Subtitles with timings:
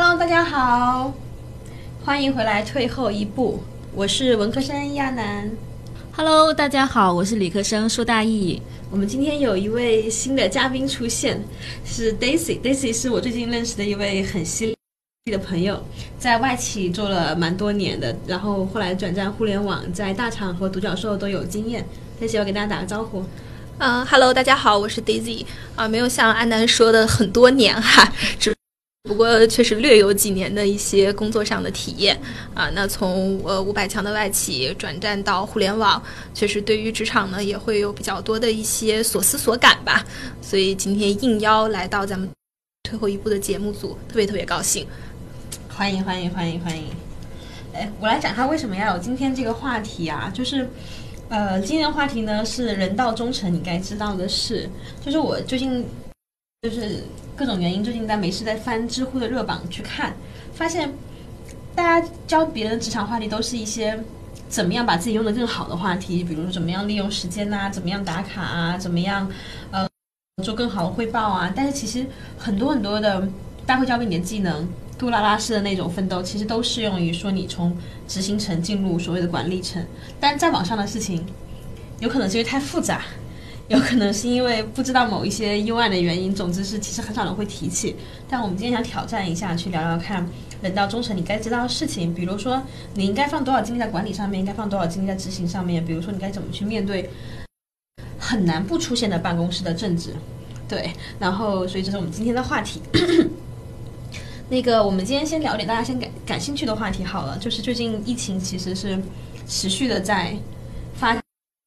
[0.00, 1.12] Hello，大家好，
[2.04, 2.62] 欢迎回来。
[2.62, 3.60] 退后一步，
[3.92, 5.50] 我是文科生亚楠。
[6.12, 8.62] Hello，大家好，我是理科生舒大义。
[8.92, 11.42] 我们今天有一位新的嘉宾出现，
[11.84, 12.60] 是 Daisy。
[12.60, 15.82] Daisy 是我最近认识的一位很犀利的朋友，
[16.16, 21.84] 在外企做了蛮多年的，然后后来转战互联网，在大厂和独角兽都有经验。
[22.22, 23.24] Daisy 要给大家打个招呼。
[23.78, 25.44] 嗯，Hello，大家好，我是 Daisy。
[25.74, 28.54] 啊，没有像安南说的很多年哈，只
[29.08, 32.16] 不过确实略有几年的一些工作上的体验
[32.54, 32.70] 啊。
[32.74, 36.00] 那从呃五百强的外企转战到互联网，
[36.34, 40.04] 确实对于职场呢也会有比较多的一些所思所感吧。
[40.42, 42.28] 所以今天应邀来到咱们
[42.82, 44.86] 退后一步的节目组，特别特别高兴。
[45.68, 46.84] 欢迎欢迎欢迎欢迎！
[47.72, 50.30] 哎，我来讲他为什么要有今天这个话题啊？
[50.34, 50.68] 就是。
[51.30, 54.66] 呃，今天的话题呢是人到忠诚你该知道的事。
[55.04, 55.84] 就是我最近
[56.62, 57.04] 就是
[57.36, 60.12] 各种原因，最近在没事在翻知乎的热榜去看，
[60.52, 60.92] 发现
[61.72, 63.96] 大家教别人职场话题都是一些
[64.48, 69.30] 怎么样把自己用的更好的话题，比如说怎么样利用时间呐，怎么样打卡啊，怎么样
[69.70, 69.88] 呃
[70.42, 71.52] 做更好的汇报啊。
[71.54, 72.04] 但是其实
[72.36, 73.28] 很多很多的
[73.64, 74.68] 大会教给你的技能。
[74.98, 77.72] 杜拉拉式的那种奋斗，其实都适用于说你从
[78.08, 79.80] 执行层进入所谓的管理层。
[80.18, 81.24] 但在网上的事情，
[82.00, 83.04] 有可能是因为太复杂，
[83.68, 86.34] 有可能是因为不知道某一些意外的原因。
[86.34, 87.94] 总之是，其实很少人会提起。
[88.28, 90.26] 但我们今天想挑战一下，去聊聊看，
[90.62, 92.14] 人到中层你该知道的事情。
[92.14, 92.62] 比如说，
[92.94, 95.84] 你应该放多少精力在管理上面，应该放多少精力在执行上面。
[95.84, 97.10] 比如说，你该怎么去面对
[98.18, 100.14] 很难不出现的办公室的政治。
[100.66, 102.80] 对，然后，所以这是我们今天的话题。
[104.48, 108.98] 那个，我们今天先聊点大家先感感兴趣的话题好了，就是最近疫情其实是
[109.46, 110.34] 持续的在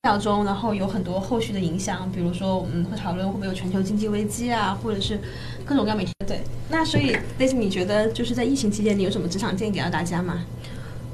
[0.03, 5.19] 酵中，然后有很多后续的影响，比如说我们会讨论会不会有全球经济危机啊，或者是
[5.63, 6.41] 各种各样媒体对。
[6.69, 10.43] 那所以类似你觉得就是在疫情期间，你有什么职场建议给到大家吗？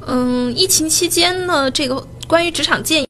[0.05, 3.03] 嗯，疫情期间呢，这个关于职场建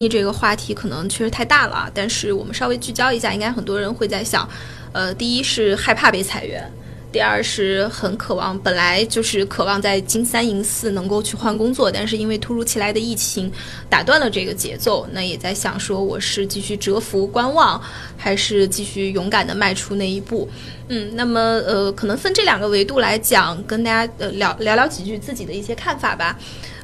[0.00, 4.48] 议这个话题可能确实太大了，但是我们稍微聚焦一下，应该很多人会在想，
[4.92, 6.68] 呃，第一是害怕被裁员。
[7.12, 13.50] 第二是很渴望，本来就是渴望在金三银四能够去换工作，但是因为突如其来的疫情
[13.88, 17.82] 打断了这个节奏，那也在想说我是继续蛰伏观望，
[18.16, 20.48] 还是继续勇敢的迈出那一步？
[20.86, 26.38] 嗯，那么呃，可能分这两个维度来讲，跟大家呃聊聊聊几句自己的一些看法吧。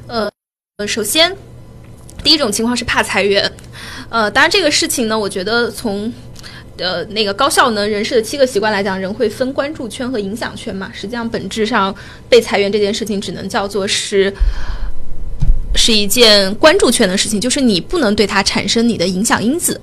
[0.07, 0.29] 呃
[0.77, 1.33] 呃，首先
[2.21, 3.49] 第一种情况是怕裁员，
[4.09, 6.11] 呃，当然这个事情呢，我觉得从
[6.77, 10.91] 呃，那个高效能人士的七个习惯来讲，人会分关注圈和影响圈嘛。
[10.93, 11.93] 实际上，本质上
[12.29, 14.33] 被裁员这件事情，只能叫做是
[15.75, 19.79] 是一件关注圈的事情，就是你不能对它产生你的影响因子。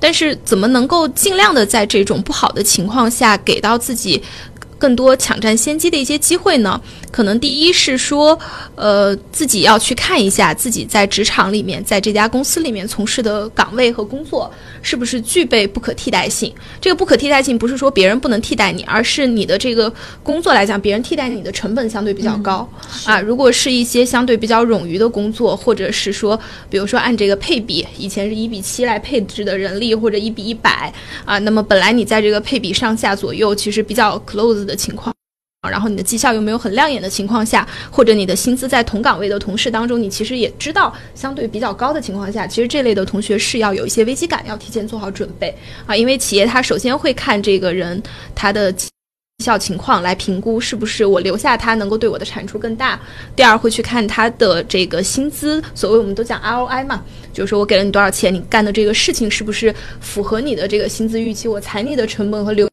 [0.00, 4.22] 但是，怎么能够尽量的在这种不好的情况下，给到自己
[4.78, 6.80] 更多抢占先机的一些机会呢？
[7.10, 8.38] 可能第一是说，
[8.74, 14.50] 呃，自己要去看一下自己在职场里面，在这家公司里面从事的岗位和工作。
[14.82, 16.54] 是不是具备不可替代性？
[16.80, 19.92] 这个不可替代性不是说别人不能替代你，而是你的这个
[20.22, 22.68] 工作来讲，别人替代你的成本相对比较高
[23.04, 23.20] 啊。
[23.20, 26.38] 如果是一些相对比较冗余的工作，或者是说，
[26.70, 30.92] 比如说按这个配比，以前是一比七来配置的人力，或者一比一百
[31.24, 35.14] 啊，那么本来你在这个配比上下左右，其实比较 close 的情况。
[35.68, 45.52] 然后你的绩效又没有很亮眼的情况下，或者你的薪资在同岗位的同事当中，你其实也知道相对比较高的情况下，其实这类的同学是要有一些危机感，要提前做好准备
[45.84, 45.96] 啊。
[45.96, 48.00] 因为企业它首先会看这个人
[48.32, 48.88] 他的绩
[49.44, 53.00] 效情况来评估是不是我留下他能够对我的产出更大。
[53.34, 62.68] 第二会去看他的这个薪资，所谓我们都讲 ROI 嘛，就是说我给了你多少钱，你干的这个事情是不是符合你的这个薪资预期，我裁你的成本和流。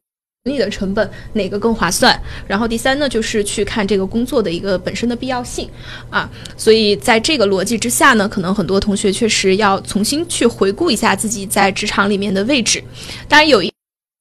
[0.51, 2.21] 你的成本哪个更划算？
[2.45, 5.69] 然后第三呢，就是去看这个工作的一个本身的必要性
[6.09, 6.29] 啊。
[6.57, 12.83] 所以在这个逻辑之下呢，可能很多同学确实要重新去回顾一下自己在职场里面的位置。
[13.29, 13.72] 当然有一。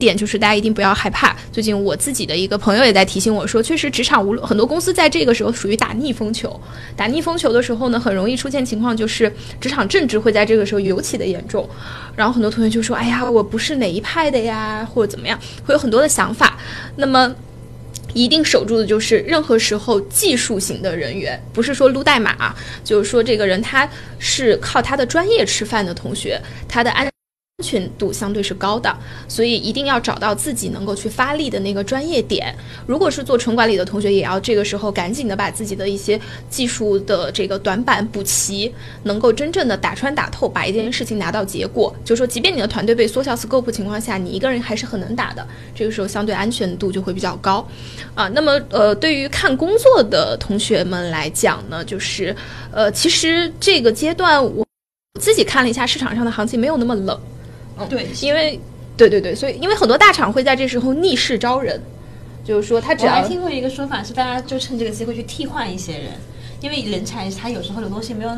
[0.05, 1.37] 点就是大家一定不要害怕。
[1.53, 6.61] 最近我自己的一个朋友也在提醒我说，确实职场无论很多公司在这个时候属于打逆风球，
[6.97, 11.69] 打逆风球的时候呢，很容易出现情况就是职场政治会在这个时候尤其的严重。
[12.17, 16.59] 然后很多同学就说：“哎呀，我不是哪一派的呀，或者怎么样，会有很多的想法。”
[16.97, 17.35] 那么
[18.13, 23.89] 一定守住的就是任何时候技术型的人员，不是说撸代码，就是说这个人他
[24.19, 27.12] 是靠他的专业吃饭的同学，他的安。
[27.63, 28.93] 安全度相对是高的，
[29.29, 32.53] 所以一定要找到自己能够去发力的那个专业点。
[32.89, 36.21] 如果是做纯管理的同学，也要这个时候赶紧的把自己的一些
[36.51, 38.75] 技术的这个短板补齐，
[39.05, 41.95] 能够真正的打穿打透，把一件事情拿到结果。
[42.05, 45.47] 就是说，即便你的团队被缩小 scope 情况下，你一个人还是很能打的。
[45.73, 47.65] 这个时候相对安全度就会比较高
[48.17, 48.27] 啊。
[48.31, 52.35] 那么呃，对于看工作的同学们来讲呢，就是
[52.73, 54.67] 呃，其实这个阶段我
[55.21, 57.21] 自己看了一下市场上的行情，没有那么冷。
[57.87, 58.59] 对，因为，
[58.97, 61.81] 对对对，所以因为很多大厂会在这时候逆势招人，
[62.45, 66.13] 就是说他只要我还听过一个说法是，大家就趁这个机会去替换一些人，
[66.61, 68.31] 因为人才他有时候流动性没有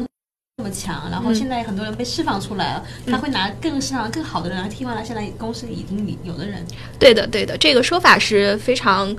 [0.57, 6.65] 那么强，然后现在很多人被释放出来了，他会拿更市场更好的人来替换他现在公司里已经有的人。
[6.99, 9.15] 对的对的，这个说法是非常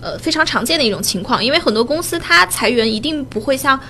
[0.00, 3.80] 呃非常常见的一种情况，因为很多公司它裁员一定不会像。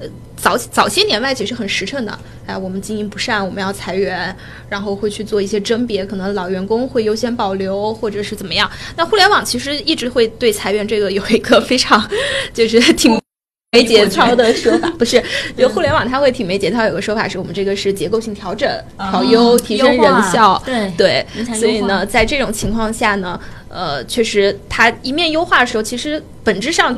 [0.00, 0.06] 呃，
[0.36, 2.16] 早早些年外企是很实诚的，
[2.46, 4.34] 哎，我们经营不善，我们要裁员，
[4.68, 8.70] 然后会去做一些甄别，可能老员工会优先保留，或者是怎么样。
[8.96, 12.08] 那互联网其实一直会对裁员这个有一个非常
[12.54, 13.20] 就是 挺
[13.72, 15.22] 没节操的说法， 不是？
[15.56, 18.70] 就互联网它会挺没节操，有个说法是我们这个是结构性调整、
[19.10, 21.26] 调优、提升人效，对对。
[21.54, 26.96] 所以呢，在这种情况下呢，呃，确实它一面优化的时候，其实本质上。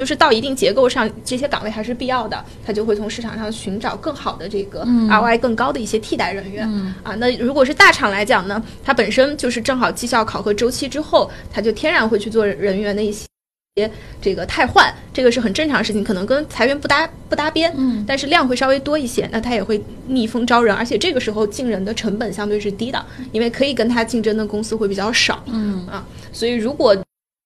[0.00, 6.66] 就是到一定结构上，这些岗位还是必要的，他就会从市场上寻找更好的这个 ROI 更高的一些替代人员
[7.02, 7.14] 啊。
[7.16, 13.90] 那如果是大厂来讲呢，它本身就是正好绩效考核周期之后，它就天然会去做人员的一些
[14.22, 26.02] 这个汰换，这个是很正常的事情，可能跟裁员不搭不搭边，嗯，但是量会稍微多一些，那他也会逆风招人，而且这个时候进人的成本相对是低的，因为可以跟他竞争的公司会比较少，嗯啊，
[26.32, 26.96] 所以如果。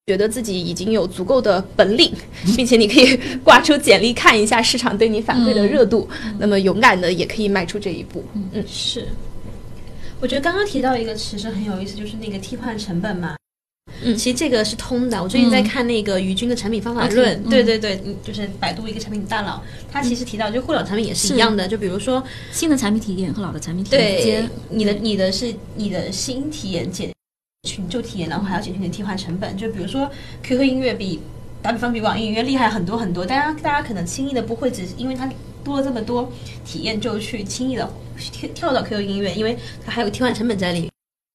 [0.06, 2.12] 觉得自己已经有足够的本领，
[2.54, 6.06] 并且你可以挂出简历看一下市场对你反馈的热度，
[6.38, 8.22] 那么勇敢的也可以迈出这一步。
[8.34, 9.08] 嗯，是。
[10.20, 13.34] 我觉得刚刚提到一个词是很有意思，就是那个替换成本嘛。
[14.02, 15.22] 嗯，其实这个是通的。
[15.22, 21.66] 我最近在看那个于军的产品方法论，对对对，就是百度一个产品大佬，他其实提到，就互联网产品也是一样的。
[21.66, 22.22] 就比如说
[22.52, 27.10] 新的产品体验和老的产品体验之间，你的你的是你的新体验减。
[27.64, 29.56] 群就体验，然后还要减去你的替换成本。
[29.56, 30.08] 就比如说
[30.43, 31.19] ，QQ 音乐比
[31.62, 33.25] 打比方比网易音乐厉害很多很多。
[33.25, 35.28] 大家大家可能轻易的不会只是因为它
[35.64, 36.31] 多了这么多
[36.64, 40.90] 体验就去轻易的跳跳到 QQ 音乐，因为它还有替换成本在里面。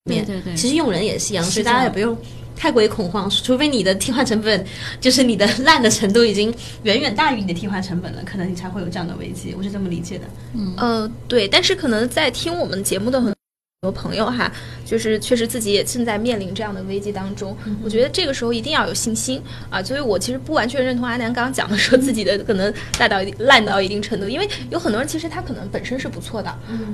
[0.05, 0.55] 对对对。
[0.55, 2.15] 其实用人也是一样，所以大家也不用
[2.55, 3.27] 太过于恐慌。
[3.29, 4.65] 除非你的替换成本
[5.01, 6.53] 就是你的烂的程度已经
[6.83, 9.55] 远远大于你的替换成本了，可能你才会有这样的危机。
[9.57, 10.25] 我是这么理解的。
[10.53, 13.33] 嗯呃对，但是可能在听我们节目的很。
[13.81, 14.51] 多朋友哈，
[14.85, 17.55] 就是确实自己也正在面临这样的危机当中。
[17.81, 19.81] 我觉得这个时候一定要有信心啊！
[19.81, 26.49] 所以我其实不完全认同阿南刚刚讲的，说自己的可能烂到烂到一定程度，因为有很多人其实他可能本身是不错的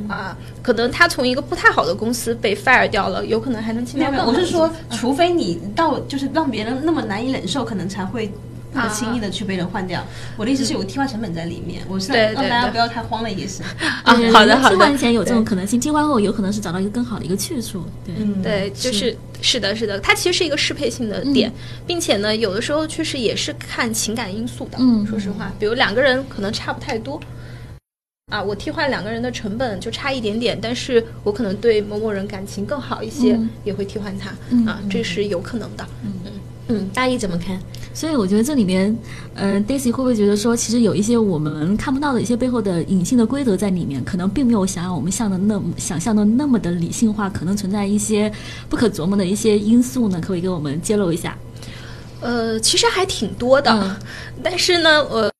[0.08, 4.28] 啊，可能他从一个不太好的公司被 fire 掉了，有可能还能进到更好。
[4.28, 8.32] 我是说，除非你到就是让别人那么难以忍受，可能才会。
[8.76, 10.06] 不轻易的去被人换掉。
[10.38, 13.64] 我的意思是有个替换成本在里面，我是让大家不要太慌的意思。
[14.04, 14.76] 啊，好的好的。
[14.76, 17.84] 替换前有这种可能性，替换后有可能是找到一个更好的一个去处。
[18.06, 21.52] 对，对，就是是的，是的，它其实是一个适配性的点，
[21.88, 24.78] 并且呢，有的时候确实也是看情感因素的。
[24.80, 27.20] 嗯，说实话，比如两个人可能差不太多，
[28.32, 34.30] 啊，我替换两个人的成本就差一点点，但是我可能对某某人感情更好一些，也会替换他。
[34.70, 35.88] 啊，这是有可能的。
[36.04, 36.14] 嗯
[36.68, 37.60] 嗯嗯，大一怎么看？
[37.94, 38.96] 所以我觉得这里面，
[39.36, 48.32] 呃，Daisy 会不会觉得说，其实有一些我们看不到的一些背后的隐性的规则在里面，可能并没有想象我们想的那么想象的那么的理性化，可能存在一些
[48.68, 50.20] 不可琢磨的一些因素呢？
[50.20, 51.38] 可不可以给我们揭露一下？
[52.22, 53.96] 呃，其实还挺多的，
[54.42, 55.32] 但是呢，我，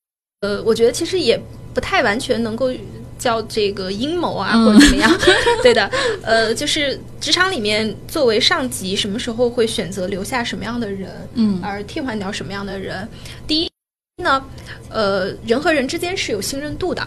[0.42, 1.38] 呃，我觉得其实也
[1.74, 2.70] 不太完全能够。
[3.18, 5.10] 叫这个阴谋啊，或者怎么样？
[5.62, 5.90] 对的，
[6.22, 13.08] 呃，就是职场里面作为上级，什么时候会选择留下什么样的人，嗯，而替换掉什么样的人？
[13.46, 13.70] 第一
[14.22, 14.44] 呢，
[14.90, 17.06] 呃，人和人之间是有信任度的，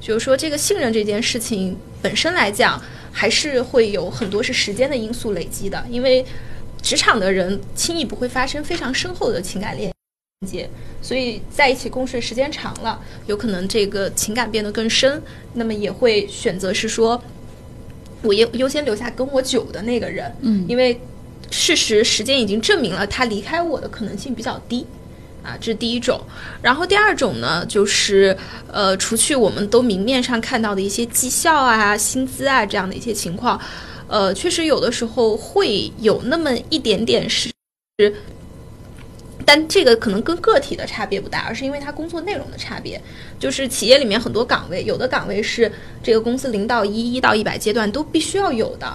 [0.00, 2.80] 就是说这个信任这件事情本身来讲，
[3.12, 6.24] 还是会有很多是时间的因素累积的，因为
[6.82, 9.92] 职场的人轻易不会发生非常深厚的情感链。
[10.46, 10.66] 接，
[11.02, 17.22] 所以在一起共事时间长了，有可能这个情感变得更深，那么也会选择是说，
[18.22, 20.98] 我优优先留下跟我久的那个人，嗯，因为
[21.50, 24.86] 事实时间已经证明了他离开我的可能性比较低，
[25.42, 26.18] 啊，这是第一种。
[26.62, 28.34] 然后第二种呢，就是
[28.72, 33.60] 呃，除去我们都明面上看到的一些绩效啊、薪资啊这样的一些情况，
[34.08, 37.50] 呃，确实有的时候会有那么一点点是。
[39.50, 43.02] 但这个可能跟个体的差别不大，而是因为他工作内容的差别。
[43.36, 45.68] 就是企业里面很多岗位，有的岗位是
[46.04, 48.86] 这个公司零到一、一到一百阶段都必须要有的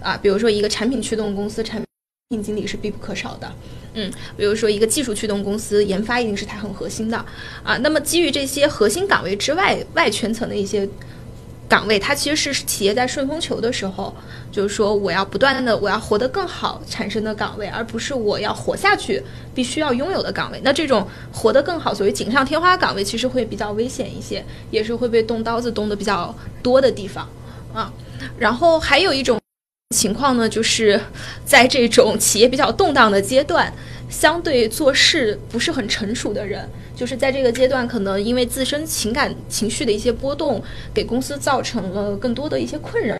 [0.00, 1.82] 啊，比如说一个产品驱动公司，产
[2.28, 3.52] 品经理是必不可少的。
[3.94, 7.16] 嗯，比如说一个技术驱动公司，研发一定是它很核心的
[7.64, 7.76] 啊。
[7.78, 10.88] 那么基于这些核心岗位之外，外圈层的一些。
[11.68, 14.14] 岗位，它其实是企业在顺风球的时候，
[14.52, 19.22] 就是说我要不断的，我要活得更好产生的岗位，而不是我要活下去
[19.54, 20.60] 必须要拥有的岗位。
[20.62, 26.32] 那这种活得更好，所谓锦上添花岗位，其实会比较危险一些，也是会被动刀子动的比较
[26.62, 27.28] 多的地方
[27.74, 27.92] 啊。
[28.38, 29.38] 然后还有一种
[29.94, 31.00] 情况呢，就是
[31.44, 33.72] 在这种企业比较动荡的阶段，
[34.08, 36.68] 相对做事不是很成熟的人。
[36.96, 40.60] 就是在这个阶段，可能因为自身情感情绪的一些波动，
[40.94, 43.14] 给公司造成了更多的一些困扰。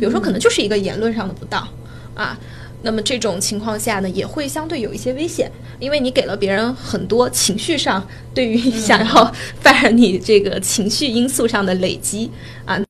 [0.00, 1.68] 比如说，可能就是一个言论上的不当
[2.14, 2.36] 啊。
[2.80, 12.30] 那么这种情况下呢，也会相对有一些危险，因为你给了别人很多情绪上对于 想要 fire 你这个情绪因素上的累积
[12.64, 12.80] 啊。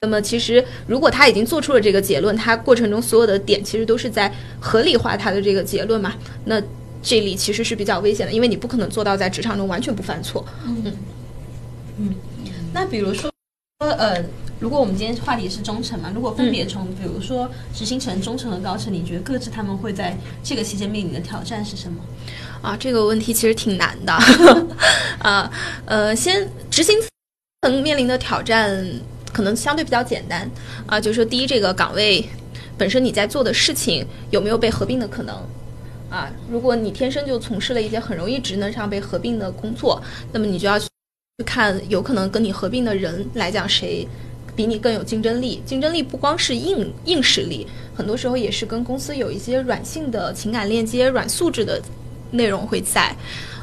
[0.00, 6.14] 那么其实，如果他已经做出了这个结论，他过程中所有的点其实都是在合理化他的这个结论嘛？
[6.44, 6.60] 那。
[7.04, 10.42] 这里其实是比较危险的，因为你不可能做到在职场中完全不犯错。
[10.66, 10.82] 嗯
[11.98, 12.14] 嗯，
[12.72, 13.30] 那比如说，
[13.78, 14.24] 呃，
[14.58, 22.02] 如果我们今天话题是中层嘛，如果分别从比如说执行层、中层和高层，你觉得各自他们会在这个期间面临的挑战是什么？
[22.62, 24.12] 啊，这个问题其实挺难的。
[25.20, 25.50] 啊，
[25.84, 26.96] 呃，先执行
[27.60, 28.82] 层面临的挑战
[29.30, 30.50] 可能相对比较简单
[30.86, 32.26] 啊，就是说，第一，这个岗位
[32.78, 35.36] 本身你在做的事情有没有被合并的可能？
[36.10, 40.00] 啊，如果你天生就从事了一些很容易职能上被合并的工作，
[40.32, 40.86] 那么你就要去
[41.44, 44.06] 看有可能跟你合并的人来讲，谁
[44.54, 45.60] 比你更有竞争力。
[45.66, 51.82] 竞争力不光是硬硬实力，很多时候也是跟公司有一些软性的情感链接、软素质的
[52.30, 53.14] 内容会在。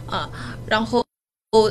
[0.08, 0.30] 啊，
[0.68, 1.06] 然后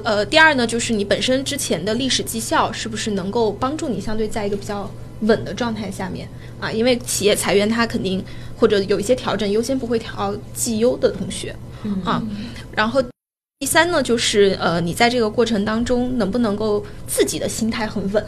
[0.03, 6.29] 呃，第二呢，就是你本身之前的历史绩效是不是能够帮助你相对在一个比较稳的状态下面
[6.61, 6.71] 啊？
[6.71, 8.25] 因为企业裁员，它肯定。
[8.61, 11.57] 或者有一些调整，优先不会调绩优的同学，
[12.05, 12.23] 啊，
[12.73, 13.03] 然后
[13.59, 18.23] 第三呢，就是呃，你在这个过程当中能不能够自己的心态很稳？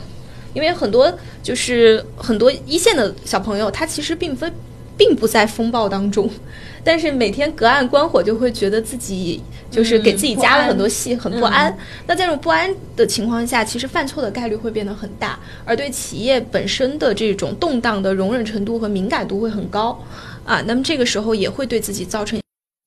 [0.55, 4.51] 因为很多就是很多一线的小朋友，他其实并非
[4.97, 6.29] 并不在风暴当中。
[6.85, 11.73] 但是每天隔岸观火，就会觉得自己就是给自己加了很多戏，很不安。
[12.09, 19.97] 那在这种不安的情况下，其实犯错的概率会变得很大，而对企业本身的这种动荡的容忍程度和敏感度会很高
[20.45, 20.61] 啊。
[20.67, 22.42] 那么这个时候也会对自己造成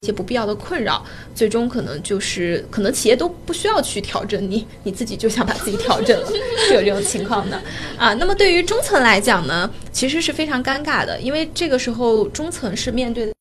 [0.05, 6.27] 一些不必要的困扰，最终可能就是可能企业都不需要去调整你，你自己就想把自己调整了，
[6.67, 7.59] 是有这种情况的
[7.97, 8.13] 啊。
[8.13, 13.31] 那么对于中层来讲呢，其实是非常尴尬的，因为这个时候中层是面对的。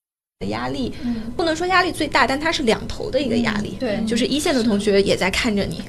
[0.48, 0.92] 压力，
[1.36, 3.76] 不能说压力最大，但它是两头的一个压力。
[3.80, 5.80] 对，就是一线的同学也在看着你，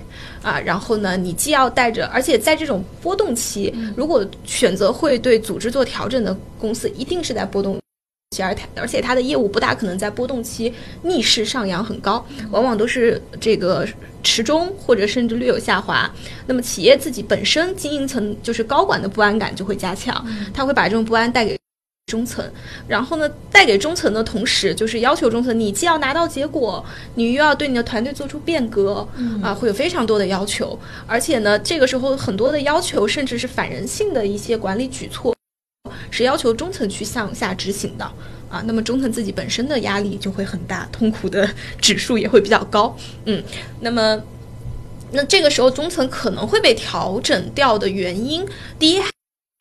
[0.42, 7.80] 啊，然后呢，你既要带着，而且在这种波动期，如果选择会对组织做调整的公司，一定是在波动期，
[8.44, 13.88] 而它而且它的业务不大可能在波动期逆势上扬很高，往往都是这个
[14.24, 16.10] 持中或者甚至略有下滑。
[16.46, 21.58] 那么企业自己本身经营层就是高管的不安感就会加强，他会把这种不安带给。
[22.12, 22.48] 中层，
[22.88, 29.06] 然后呢，带给中层的同时，就是要求中层，你既要拿到结果，你又要对你的团队做出变革，
[29.42, 30.78] 啊，会有非常多的要求，
[31.08, 35.35] 而且呢，这个时候很多的要求，甚至是反人性的一些管理举措，
[36.12, 38.06] 是要求中层去向下执行的，
[38.50, 41.50] 啊，那么中层自己本身的压力就会很大，痛苦的
[41.82, 43.44] 指数也会比较高，嗯，
[43.82, 44.22] 那么，
[45.12, 48.46] 那这个时候中层可能会被调整掉的原因，
[48.80, 49.02] 第一。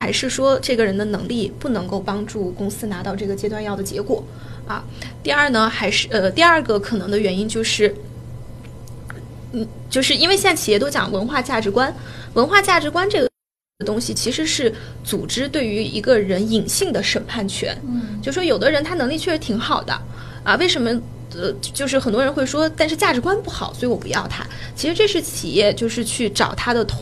[0.01, 4.23] 还是说这个人的能力不能够帮助公司拿到这个阶段要的结果
[4.67, 4.85] 啊？
[5.23, 7.95] 第二呢，还是呃，第二个可能的原因就是，
[9.53, 11.95] 嗯，就是因为现在企业都讲文化价值观，
[12.35, 13.31] 文化价值观这个
[13.85, 14.73] 东西其实是
[15.05, 17.77] 组织对于一个人隐性的审判权。
[17.87, 19.93] 嗯，就说有的人他能力确实挺好的
[20.43, 20.91] 啊，为什么
[21.37, 24.47] 呃，就是很多人会说，但是价值观不好，所以我不要他。
[24.75, 26.99] 其实这是企业就是去找他的同。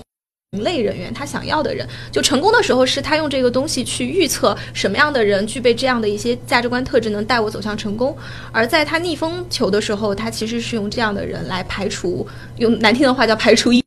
[0.62, 8.15] 类人员，他想要的人，就成功的时候是他用这个东西去预测什么样的人具备这样的一些价值观特质，能带我走向成功；
[8.53, 13.83] 而在他逆风球的时候，他其实是用这样的人来排除，用难听的话叫排除异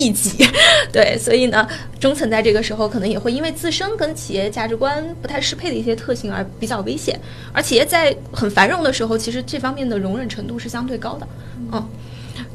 [0.00, 0.44] 异己。
[0.92, 1.68] 对，所以呢，
[2.00, 7.20] 中层在这个时候可能也会因为自身跟企业价值观不太适配的一些特性而比较危险。
[7.52, 11.28] 而企业在很繁荣的时候，其实这方面的容忍程度是相对高的。
[11.70, 11.88] 嗯，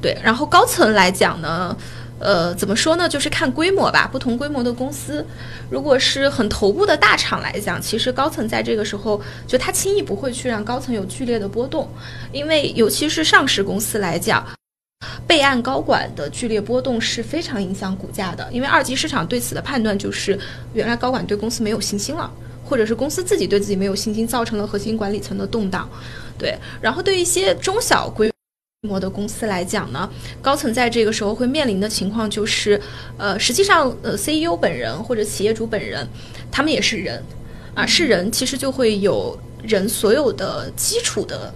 [0.02, 0.18] 对。
[0.22, 1.78] 然后高层来讲呢。
[2.18, 3.10] 呃，怎么说呢？
[3.10, 4.10] 就是看规模吧。
[4.10, 5.24] 不同规模的公司，
[5.70, 11.90] 如果是很头部的大厂来讲，其实高层在这个时候，就他轻易不会去让高层有剧烈的波动，
[12.32, 14.48] 因为尤其是上市公司来讲，
[15.28, 18.48] 备案高管的剧烈波动是非常影响股价的。
[18.52, 20.38] 因为二级市场对此的判断就是，
[20.74, 22.32] 原来高管对公司没有信心了，
[22.64, 25.90] 或者是公司自己对自己没有信心，造成了核心管理层的动荡。
[26.38, 28.30] 对，然后对一些中小规。
[28.82, 30.08] 模的公司来讲呢，
[30.44, 32.80] 高层在这个时候会面临的情况就是，
[33.18, 36.08] 呃，实际上，呃，CEO 本人或者企业主本人，
[36.52, 37.24] 他们也是人，
[37.74, 41.52] 啊，是人，其实就会有人所有的基础的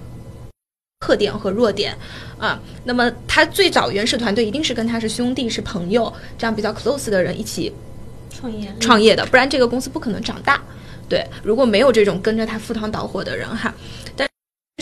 [0.99, 1.97] 特点和弱点，
[2.37, 7.73] 啊，那么他最早原始团队一定是跟他是兄弟是朋友，这样比较 close 的人一起
[8.29, 10.61] 创业创业的，不然这个公司不可能长大，
[11.07, 13.73] 对，如果没有这种跟着他赴汤蹈火的人哈。
[14.15, 14.27] 但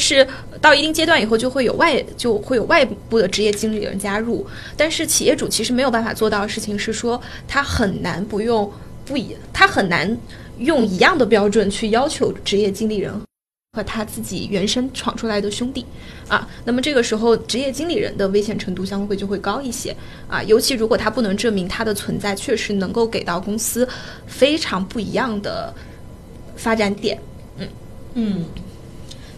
[0.01, 0.27] 是
[0.59, 4.45] 到一定阶段以后，就会有外就会有外部的职业经理人加入。
[4.75, 8.69] 但是企业主其实没有办法做到的事情是说，他很难不用
[9.05, 10.17] 不一，他很难
[10.57, 13.13] 用一样的标准去要求职业经理人
[13.77, 15.85] 和他自己原生闯出来的兄弟
[16.27, 16.49] 啊。
[16.65, 19.95] 那么这个时候，职业经理人的危险程度相对就会高一些
[20.27, 20.41] 啊。
[20.41, 23.87] 尤其如果他不能证明他的存在确实能够给到公司
[24.25, 25.71] 非常不一样的
[26.55, 27.19] 发展点，
[27.59, 27.67] 嗯
[28.15, 28.45] 嗯。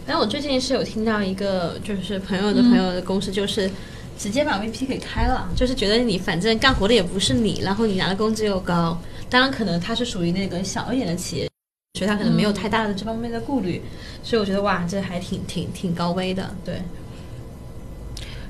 [0.06, 3.70] 但我最近是有听到一个，就是朋友的朋友的公司，就是
[4.18, 11.49] 直接把 VP 给开了，就是觉得你反正干活的也不是你，然后你拿的工资又高，当然可能他是属于那个小一点的企业，
[11.94, 13.82] 所以他可能没有太大的这方面的顾虑，
[14.22, 16.80] 所以我觉得哇，这还挺挺挺高危的，对。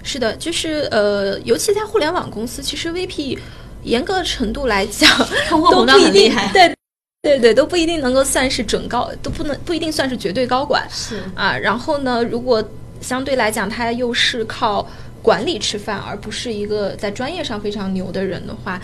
[0.02, 3.38] 是的，就是呃，尤其在互联网公司，其实 VP
[3.82, 5.10] 严格程度来讲，
[5.48, 6.74] 通货膨胀很厉害，对。
[7.22, 10.88] 对对，都不一定能够算是准高，都不能不一定算是绝对高管。
[10.90, 12.66] 是啊，然后呢，如果
[13.02, 14.88] 相对来讲他又是靠
[15.20, 18.80] 管理吃饭，而不是一个在专业上非常牛的人的话，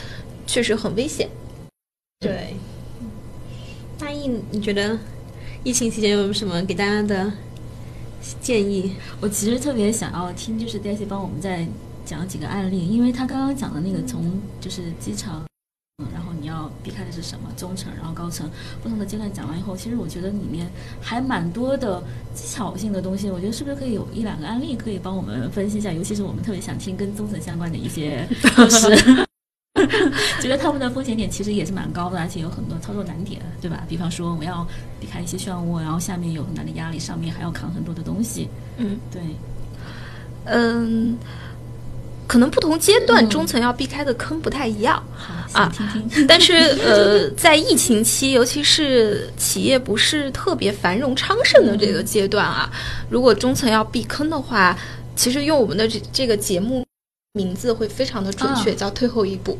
[0.46, 1.26] 确实很危险。
[2.20, 2.54] 对，
[3.98, 4.98] 大义，你觉得
[5.64, 7.32] 疫情期间有什么给大家的
[8.40, 8.92] 建议？
[9.20, 11.66] 我其实特别想要听，就是 Daisy 帮我们再
[12.04, 15.42] 讲几个案例，因为他刚刚讲的那个从就是机场。
[15.98, 17.50] 嗯，然后你要避开的是什么？
[17.56, 18.46] 中层，然后高层，
[18.82, 22.02] 不同的阶段讲完以后，其实我觉得里面还蛮多的
[22.34, 23.30] 技巧性的东西。
[23.30, 25.90] 我觉得是不是可以有一两个案例可以帮我们分析一下？
[25.90, 29.26] 尤其是我们特别想听跟中层相关的一些故事。
[30.40, 33.84] 觉得他们的风险点其实也是蛮高的，而且有很多操作难点，对吧？
[33.88, 34.66] 比方说我要
[35.00, 38.48] 避开一些漩涡，然后下面有很大的压力，上面还要扛很多的东西。
[38.78, 39.20] 嗯，对，
[40.44, 41.16] 嗯。
[42.28, 45.00] 可能不同阶段中层要避开的坑不太一样
[45.52, 45.72] 啊，
[46.26, 52.68] 但是呃，在疫情期，尤其是企业不是特别繁荣昌盛的这个阶段啊，
[53.08, 54.76] 如果中层要避坑的话，
[55.14, 56.84] 其实用我们的这这个节目
[57.36, 59.58] 名字会非常的准确，叫退后一步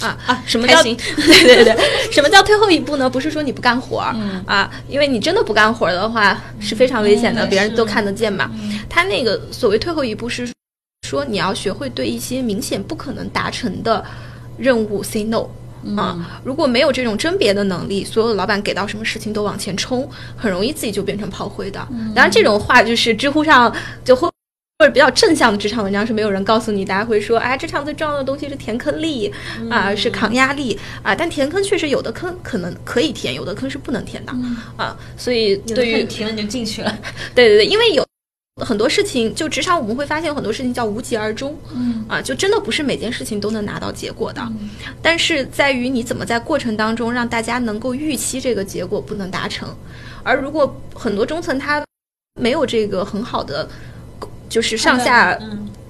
[0.00, 0.42] 啊啊！
[0.46, 1.76] 什么叫 对对对？
[2.10, 3.08] 什么叫退后一步呢？
[3.08, 8.50] 不是说你不干活儿啊，因为你真的不干活儿的话是非常危险的，别人都看得见嘛。
[8.88, 10.48] 他那个所谓退后一步是。
[11.06, 14.04] 说你要学会对一些明显不可能达成的
[14.58, 15.48] 任务 say no
[15.96, 16.38] 啊！
[16.44, 21.78] 如果没有这种甄别的能力，所有的老板给到什么事情都往前冲，很容易自己就变成炮灰的。
[22.14, 24.28] 当然，这种话就是知乎上就会
[24.78, 29.28] 或者比较正向的职场文章是没有人告诉你，大家会说，哎，职场最重要的东西是填坑力
[29.68, 31.12] 啊，是扛压力啊。
[31.12, 34.32] 但填坑确实有的坑可能可以填，有的坑是不能填的
[34.76, 34.96] 啊。
[35.16, 36.96] 所以对于填了你就进去了，
[37.34, 38.06] 对对对，因为有。
[38.64, 44.42] 很多事情，就职场我们会发现有很多事情叫无疾而终，嗯啊，就真的不是每件事情都能拿到结果的，
[45.00, 49.72] 但是在于你怎么在过程当中让大家能够预期这个结果不能达成，
[50.24, 51.84] 而如果很多中层他
[52.40, 53.68] 没有这个很好的，
[54.48, 55.38] 就是上下，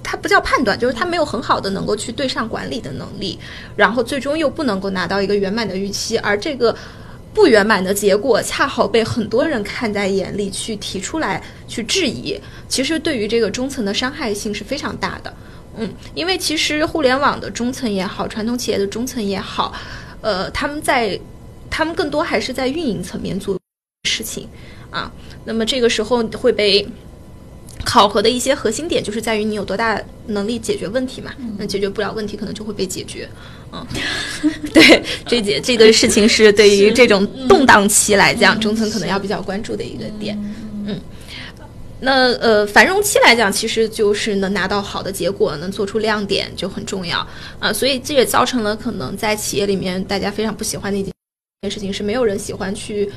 [0.03, 3.39] 他不叫判断，就是他没有很好的能够去对上管理的能力，
[3.75, 6.75] 然后最终又不能够拿到一个圆满的预期，而这个。
[7.31, 15.31] 不圆满的结果恰好被很多人看在眼里，去提出来去质疑，其实对于这个中层的伤害性是非常大的。
[15.77, 19.71] 嗯，因为其实互联网的中层也好，传统企业的中层也好，
[20.21, 21.17] 呃，他们在
[21.69, 23.55] 他们更多还是在运营层面做
[24.05, 24.49] 事情
[24.89, 25.09] 啊。
[25.45, 26.85] 那么这个时候会被。
[27.85, 31.31] 考核的一些核心点就是在于你有多大能力解决问题嘛？
[31.57, 33.27] 那解决不了问题，可能就会被解决。
[33.71, 33.85] 嗯，
[34.73, 40.37] 对，这件这个事情是对于这种动荡期来讲，中层可能要比较关注的一个点。
[40.85, 40.99] 嗯，
[41.99, 47.25] 那呃，繁荣期来讲，其实就是能拿到好的结果，能做出亮点就很重要
[47.59, 47.71] 啊。
[47.71, 53.09] 所以这也造成了可能在企业里面大家非常不喜欢的一件事情是，没有人喜欢去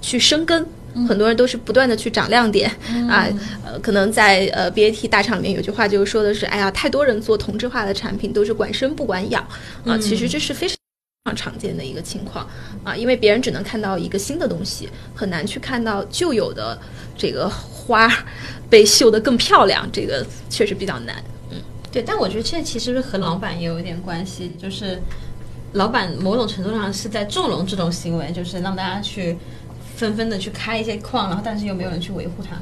[0.00, 0.64] 去深耕。
[1.08, 2.70] 很多人都是不断的去涨亮点、
[3.08, 3.26] 啊，
[3.64, 9.42] 呃，可能在呃 BAT 大厂里面有句话就是说的是，哎呀，太多人做同质化的产品都是管生不管养
[9.84, 10.76] 啊，其实这是非常。
[11.26, 12.48] 常常见的一个情况
[12.84, 16.80] 啊，因为别人只能看到一个新的东西，很难去看到旧有的
[17.18, 18.08] 这个花
[18.70, 21.16] 被绣得更漂亮，这个确实比较难。
[21.50, 21.58] 嗯，
[21.90, 25.02] 对，但我觉得这其实和老板也有一点关系，就是
[25.72, 29.36] 老板某种程度上是在纵容这种行为，就是让大家去
[29.96, 32.56] 纷纷的去开一些矿，然后但是又没有人去维护它。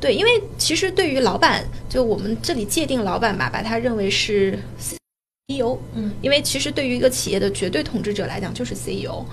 [0.00, 4.58] 对，因为其实对于老板，就我们这里界定老板吧，把他认为是。
[5.48, 9.24] CEO，嗯，因为其实对于一个企业的绝对统治者来讲，就是 CEO，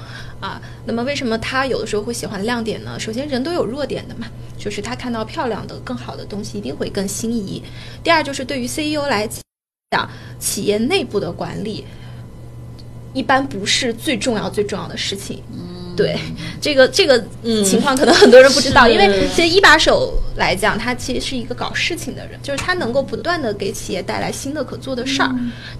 [0.41, 2.99] 啊，那么为什么他有的时候会喜欢亮点呢？
[2.99, 7.63] 首先，人都有弱点的嘛，就是他看到漂亮的、更好的东西，一定会更心仪。
[8.03, 9.29] 第二，就是对于 CEO 来
[9.91, 11.85] 讲，企业内部的管理
[13.13, 15.43] 一般不是最重要、最重要的事情。
[15.99, 16.17] 对
[16.61, 17.21] 这个这个
[17.65, 25.29] 情况，可能很多人不知道，因为其实一把手来讲，他其实是一个搞事情的人，就是他能够不断的给企业带来新的可做的事儿。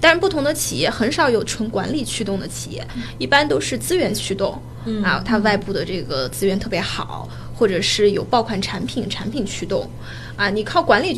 [0.02, 2.86] 但是不同的企业很少有纯管理驱动的企业，
[3.18, 4.62] 一般都是资源驱动
[5.02, 9.90] 啊，它外部的这个资源特别好，或者是有爆款产品，产品驱动
[10.36, 11.18] 啊，你靠管理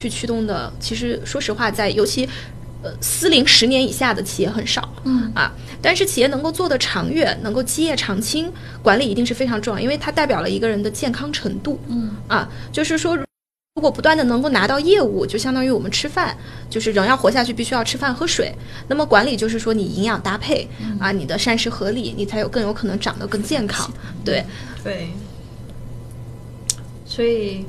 [0.00, 2.26] 去驱动的，其实说实话，在尤其。
[2.80, 16.36] 呃，私龄十年以下的企业很少，嗯啊，但是企业能够做得长远，能够基业长青，管理一定是非常重要，因为它代表了一个人的健康程度，嗯啊，就是说，如果不断的能够拿到业务，就相当于我们吃饭，
[16.70, 18.54] 就是人要活下去，必须要吃饭喝水。
[18.86, 20.68] 那么管理就是说，你营养搭配
[21.00, 23.90] 啊，你的膳食合理，你才有更有可能长得更健康。
[24.24, 24.44] 对
[24.84, 25.08] 对，
[27.04, 27.64] 所以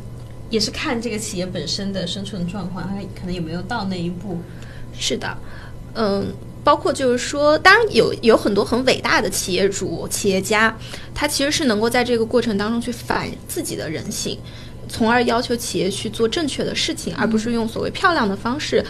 [0.52, 4.40] 也是看这个企业本身的生存状况，它可能有没有到那一步。
[5.00, 5.38] 是的，
[5.96, 6.28] 嗯，
[6.64, 10.78] 包括就是说，当然有有很多很伟大的企业主、企业家，
[11.16, 14.38] 他其实是能够在这个过程当中去反自己的人性，
[14.90, 18.86] 从而要求企业去做正确的事情，而不是用所谓漂亮的方式，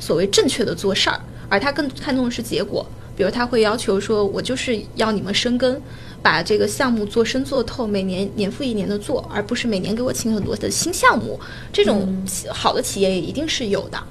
[0.00, 2.84] 所谓正确的做事儿，而他更看重的是结果。
[3.14, 5.80] 比如他会要求说，我就是要你们深耕，
[6.22, 11.38] 把这个项目做深做透，每年年复一年的做，而不是每年给我请很多的新项目。
[11.70, 13.98] 这种好的企业也一定是有的。
[13.98, 14.04] 是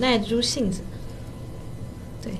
[0.00, 0.80] 耐得住性子，
[2.22, 2.32] 对。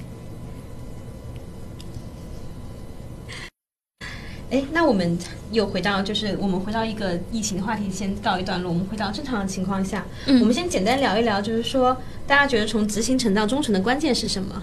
[4.51, 5.19] 哎，那我们
[5.51, 8.71] 又回到，就是我们回到一个疫情的话题，先告一段落。
[8.71, 14.63] 我们回到正常的情况下，嗯，我们先简单聊一聊，就是说，大家觉得从执行层到中层的关键是什么？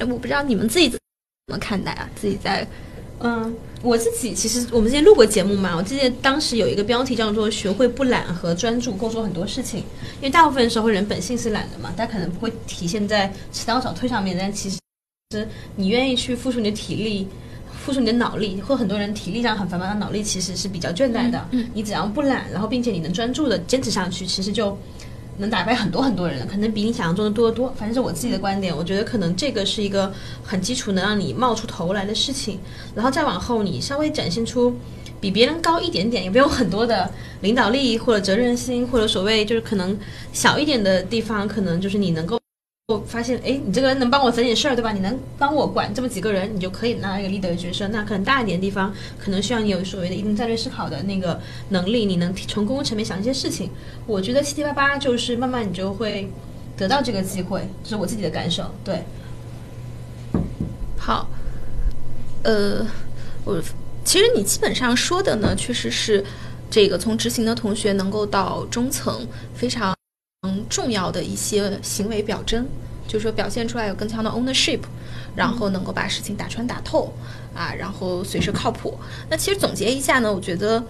[0.00, 0.98] 我不知道你们自己怎
[1.46, 2.08] 么看待啊？
[2.14, 2.66] 自己在。
[3.20, 9.80] 嗯，我自己其实我们之前录过节目嘛，我记得当时有一个标题叫做“学会不懒和专注，够做很多事情”。
[10.20, 14.36] 因为大部分时候人本性是懒的嘛，但可能不会体现在迟到早退上面。
[14.38, 14.78] 但其实，
[15.74, 17.26] 你愿意去付出你的体力，
[17.84, 21.44] 付出你的脑力，或很多人体力上很繁忙，脑力其实是比较倦怠的。
[21.50, 24.78] 嗯，你只要不懒，然后并且你能专注的坚持下去，其实就。
[25.38, 27.72] 能打败很多很多人，可能比你想象中的多得多。
[27.76, 30.12] 反正是我自己的观点，我觉得可能这个是一个
[30.44, 32.58] 很基础能让你冒出头来的事情。
[32.94, 34.76] 然后再往后，你稍微展现出
[35.20, 39.96] 比别人高一点点，也没有很多的领导力或者责任心，或者所谓就是可能
[40.32, 42.37] 小一点的地方，可能就是你能够。
[42.90, 44.92] 我发现，哎，你这个人能帮我整点事儿，对吧？
[44.92, 47.86] 你能帮我管这么几个人，你就可以拿一个 leader 的角色。
[47.88, 53.70] 那可能大一点的地方，可能需要你有所谓的一定战略思考的那个能力，你能从公共层面想一些事情。
[54.06, 56.32] 我觉得七七八八就是慢慢你就会
[56.78, 58.64] 得到这个机会，这是我自己的感受。
[58.82, 59.04] 对，
[60.96, 61.28] 好，
[62.42, 62.86] 呃，
[63.44, 63.62] 我
[64.02, 66.24] 其实你基本上说的呢，确实是
[66.70, 69.97] 这个从执行的同学能够到中层非常。
[70.42, 72.64] 嗯，重要的一些行为表征，
[73.08, 74.80] 就是说表现出来有更强的 ownership，
[75.34, 77.12] 然后能够把事情打穿打透
[77.52, 78.96] 啊，然后随时靠谱。
[79.28, 80.80] 那其实总结一下呢，我觉得，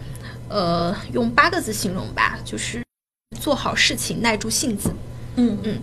[0.50, 2.84] 呃，用八个字形容吧，就是
[3.40, 4.90] 做好事情，耐住性子。
[5.36, 5.78] 嗯嗯，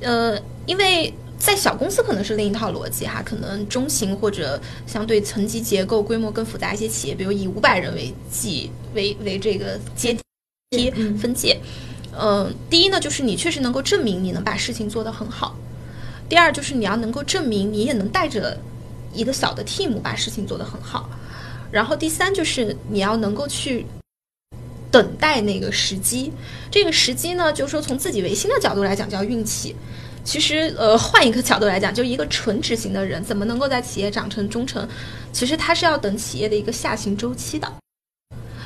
[0.00, 10.18] 呃，因为在小公司可能是另一套逻辑哈，可能中型或者相对层级结构规模更复杂一些企业，比如以五百人为计为为这个阶
[10.70, 11.56] 梯分界。
[11.62, 11.93] 嗯，
[12.70, 15.56] 第一呢，就是你确实能够证明你能把事情做得很好；
[16.28, 18.58] 第二，就是你要能够证明你也能带着
[19.12, 21.08] 一个小的 team 把事情做得很好；
[21.70, 23.84] 然后第三，就是你要能够去
[24.90, 26.32] 等待那个时机。
[26.70, 29.74] 这个时机呢，就是说从自己维新的角度来讲叫运气。
[30.24, 34.88] 其实，呃，换一个角度来讲，就一个纯执行的人怎么能够在企业长成忠诚？
[35.32, 37.70] 其实他是要等企业的一个下行周期的。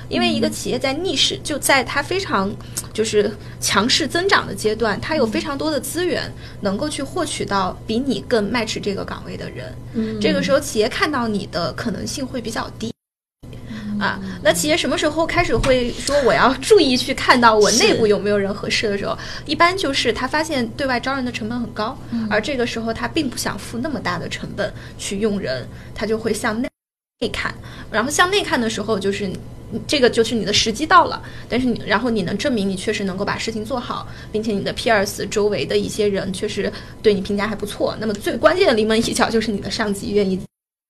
[0.08, 2.50] 因为一个企业在逆势，就在它非常
[2.92, 9.74] 就是强势增长的阶段，它有非常多的资源能够去获取到比你更 match 这个岗位的人。
[9.92, 12.90] 嗯，这个时候企业看到你的可能性会比较低。
[14.00, 14.18] 啊。
[14.42, 21.98] 那企业什么时候开始会说我要注意去看到我内部有没有人合适的时候，一般就是他发现对外招人的成本很高，
[22.30, 26.68] 而这个时候他并不想付那么大的成本去用人，他就会向内
[27.20, 27.54] 内看，
[27.90, 29.30] 然后向内看的时候就是。
[29.86, 37.96] 这个就是你的时机到了，但是你，然后你能证明你确实能够把事情做好，并且你的 peers 周围的一些人确实对你评价还不错。
[38.00, 40.38] 那么最关键的临门一脚就是你的上级愿意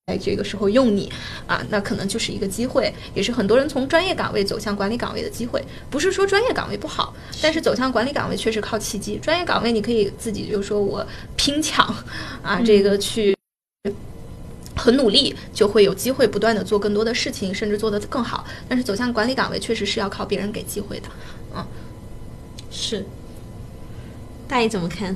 [0.06, 1.12] 在这个时候用你
[1.46, 5.62] 啊，那可能就是一个机会，也是很多人从专业岗位走向管理岗位的机会。
[5.90, 9.16] 不是说专业岗位不好，但是走向管理岗位确实靠契机。
[9.16, 11.86] 专业岗位你可以自己就说我拼抢
[12.42, 13.37] 啊，这个去。
[14.78, 18.46] 很努力，就会有机会不断的做更多的事情，甚至做得更好。
[18.68, 21.08] 但是走向管理岗位，确实是要靠别人给机会的。
[21.54, 21.66] 嗯，
[22.70, 23.04] 是。
[24.46, 25.14] 大爷怎么看？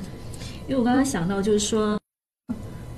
[0.67, 1.97] 因为我刚刚想到，就是说。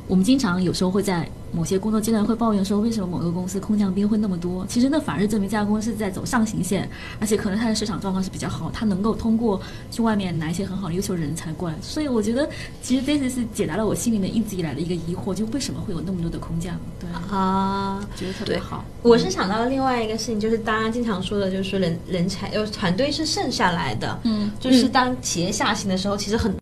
[0.07, 4.65] 我们经常有时候会在某些工作阶段会抱怨说，为什么某个公司空降兵会那么多？
[4.67, 6.87] 其实那反而证明这家公司在走上行线，
[7.19, 11.75] 而且可能它的市场状况是比较好，它能够通过去外面拿一些很好的优秀人才过来。
[11.81, 12.47] 所以我觉得，
[12.81, 16.77] 其实 this 是解答了我心里面一直以来的一个疑惑，就为什么会有那么多的空降？
[16.99, 18.83] 对啊，觉得特别好。
[19.01, 26.53] 我是想到了另外一个事情，就是大家经常说的，就是人人才呃团队是剩下来的，嗯，就是当企业下行的时候，其实很。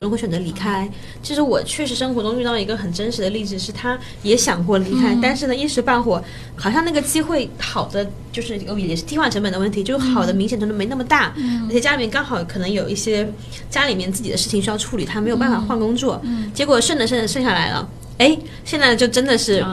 [0.00, 0.86] 如果选择离开，
[1.22, 6.20] 其实我确实生活中遇到一个很真实的例子，是他也想过离开，但是呢一时半会，
[6.54, 11.34] 好像那个机会好的就是也是替换成本的问题，就是好的明显程度没那么大，
[11.66, 13.26] 而且家里面刚好可能有一些
[13.70, 16.20] 家里面自己的事情需要处理，他没有办法换工作，
[16.52, 19.64] 结果剩着剩着剩下来了，哎，现在就真的是，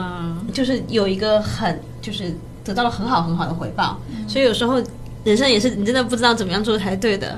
[0.54, 2.34] 就是有一个很就是
[2.64, 4.82] 得到了很好很好的回报，所以有时候
[5.22, 7.36] 人生也是你真的不知道怎么样做才对的。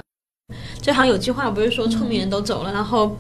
[0.87, 3.18] 就好像有句话不是说聪明人都走了，然后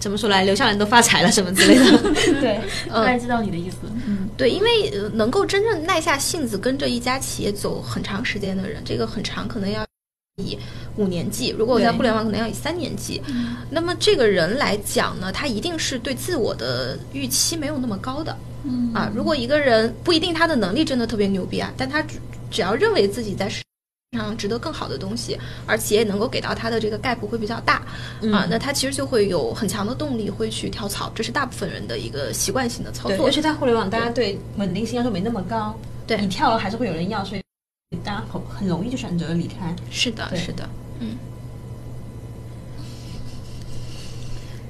[0.00, 1.96] 怎么说来，留下人都发财了什么之类的。
[2.42, 3.76] 对，大概知道你的意思。
[4.04, 9.86] 嗯，对，因为能够真正耐下性子跟着一家企业走很长时间的人，这个很长可能要
[10.42, 10.58] 以
[10.96, 13.22] 五年计，如果我在互联网可能要以三年计。
[13.70, 18.36] 那么这个人来讲呢，他一定是对自我的预期没有那么高的。
[18.64, 22.16] 嗯啊，如果一个人不一定他的能力真的特别牛逼啊，但他只
[22.50, 23.48] 只要认为自己在。
[24.16, 27.82] 常值得更好的东西，而企业能够给到他的这个 gap 会比较大
[28.32, 33.18] 啊，那他其实就会有很强的动力会去跳槽，这是大部分人的一个习惯性的操作。
[33.18, 37.42] 尤其在互联网，大家对稳定性要求没那么高，对你跳了还是会有人要，所以
[38.02, 39.76] 大家很很容易就选择离开。
[39.90, 40.66] 是的，是的，
[41.00, 41.18] 嗯。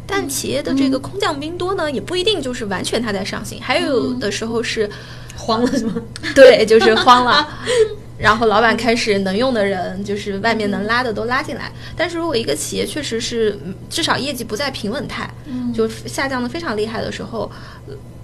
[0.04, 4.90] 但企业的这个空降兵多呢，也不一定就是完全他在上行，还有的时候是
[5.36, 5.94] 慌了，是吗？
[6.34, 7.48] 对，就是慌了。
[8.18, 11.70] 然后老板开始能用的人，就是外面能拉的都拉进来。
[11.96, 13.56] 但是如果一个企业确实是
[13.88, 15.32] 至少业绩不在平稳态，
[15.72, 17.50] 就下降的非常厉害的时候，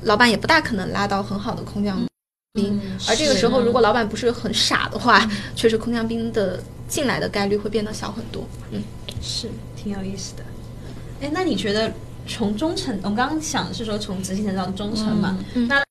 [0.03, 1.97] 老板也不大可能拉到很好的空降
[2.55, 2.81] 兵。
[3.09, 8.45] 而这个时候，如果老板不是很傻的话，确实空降兵的进来的概率会变得小很多。
[8.73, 8.83] 嗯，
[9.23, 10.43] 是挺有意思的。
[11.21, 11.93] 哎，那你觉得
[12.27, 15.39] 从中层，我们刚刚想的是说从执行层到中层嘛？
[15.69, 15.84] 那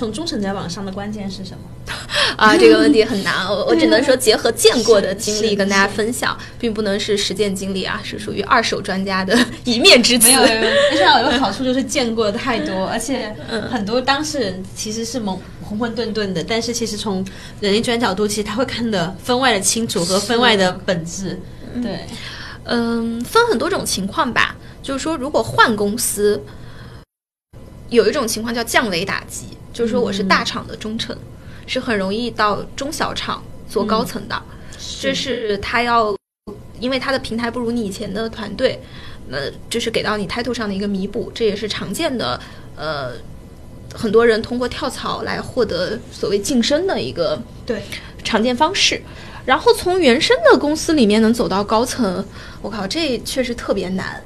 [0.00, 1.94] 从中层再往上的关键是什么？
[2.36, 10.26] 啊，这个问题很难，我我只能说结合见过的经历跟大家分享，并不能是实践经历啊，是属于二手专家的 一面之词。
[10.26, 13.32] 没有， 而且有个好处就是见过的太多，而且
[13.70, 17.24] 很多当事人其实是懵混混沌沌的，但是其实从
[17.60, 21.40] 人力资源角度，其实他会看得分外的清楚和分外的本质。
[21.80, 22.00] 对，
[22.64, 26.42] 嗯，分很多种情况吧，就是说如果换公司，
[27.90, 29.56] 有一种情况叫降维打击。
[29.74, 31.14] 就是说，我是大厂的中层，
[31.66, 34.42] 是很容易到中小厂做高层的。
[35.00, 36.16] 这是他要，
[36.78, 38.80] 因为他的平台不如你以前的团队，
[39.28, 41.30] 那就是给到你 title 上的一个弥补。
[41.34, 42.40] 这也是常见的，
[42.76, 43.14] 呃，
[43.92, 47.82] 很多人通过跳槽来获得所谓晋升的一个对
[48.22, 49.02] 常见方式。
[49.44, 52.24] 然后从原生的公司里面能走到高层，
[52.62, 54.22] 我靠，这确实特别难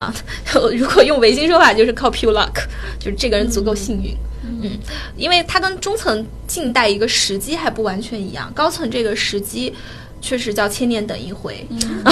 [0.00, 0.14] 啊啊！
[0.76, 2.64] 如果用维京说法，就是靠 pure luck，
[2.98, 4.16] 就是这个人足够幸运。
[4.42, 4.78] 嗯，
[5.16, 9.74] 因为它跟中层静待一个时机还不完全一样，高层这个时机
[10.20, 11.66] 确实叫千年等一回，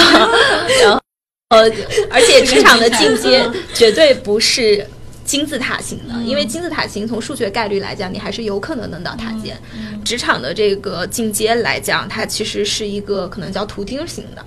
[0.83, 1.01] 然后
[1.49, 1.63] 呃，
[2.11, 4.85] 而且职场的进阶 绝对不是
[5.25, 9.59] 金字塔型的，因为金字塔型从数学概率来讲，你还是有可能能到塔尖，
[10.05, 14.45] 职场的这个进阶来讲，它其实是一个可能叫图钉型的，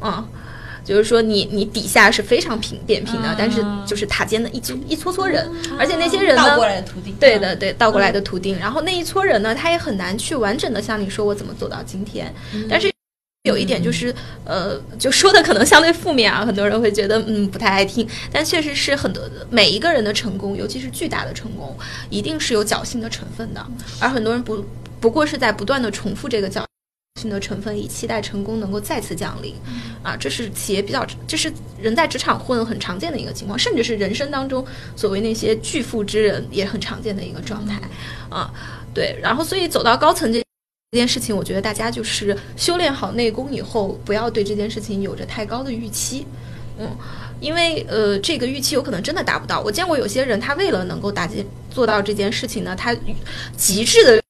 [0.00, 0.26] 嗯。
[0.84, 8.58] 就是说，你你底下是非常平扁平的，但是就是塔尖的一撮一撮撮人，而且那些人呢，倒过来的图钉，对的对，倒过来的图钉。
[8.58, 12.32] 然后那一撮人呢，他也很难去完整的向你说我怎么走到今天。
[12.68, 12.92] 但是
[13.44, 21.76] 有一点就是，呃，就说的可能相对负面啊，很多人会觉得嗯不太爱听，但确实是很多每一个人的成功，尤其是巨大的成功，
[22.08, 23.66] 一定是有侥幸的成分的，
[24.00, 24.64] 而很多人不
[25.00, 26.64] 不过是在不断的重复这个侥
[27.20, 29.54] 幸的成分，以期待成功能够再次降临，
[30.02, 34.64] 啊，这是企业比较，这是人在职场混很常见的一个情况，甚至是人生当中
[34.96, 37.80] 所谓那些巨富之人也很常见的一个状态，
[38.28, 38.52] 啊，
[38.92, 40.42] 对，然后所以走到高层这。
[40.92, 46.24] 这件事情，我觉得大家就是修炼好内功以后，不要对这件事情有着太高的预期，
[46.78, 46.88] 嗯，
[47.40, 49.60] 因为呃，这个预期有可能真的达不到。
[49.60, 52.96] 我见过有些人，他为了能够达件做到这件事情呢，他
[53.56, 54.22] 极致的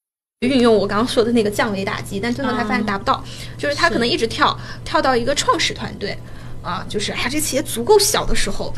[0.44, 3.24] 运用我刚刚说的那个降维打击，但最后他发现达不到，
[3.58, 6.16] 就是他可能一直跳跳到一个创始团队。
[6.62, 8.72] 啊，就是哎呀，这企业足够小的时候，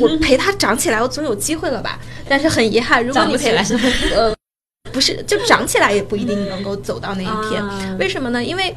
[0.00, 2.00] 我陪它长起来，我总有机会了吧？
[2.28, 3.64] 但是很遗憾，如果你陪来，
[4.12, 4.34] 呃。
[4.92, 7.62] 不是，就长起来也不一定能够走到那一天。
[7.62, 8.42] 啊为什么呢？
[8.42, 8.74] 因为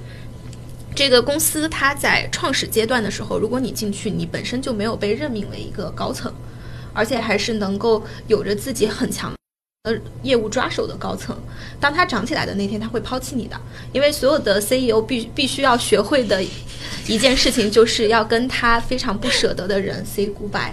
[0.94, 6.32] 这个公司它在创始阶段的时候，如果你进去，你本身就没有被任命为一个高层，
[6.94, 9.34] 而且还是能够有着自己很强
[9.84, 11.38] 的业务抓手的高层。
[11.78, 13.60] 当他涨起来的那天，他会抛弃你的，
[13.92, 16.42] 因为所有的 CEO 必必须要学会的
[17.06, 20.72] 一件事情，就是要跟他非常不舍得的人 say goodbye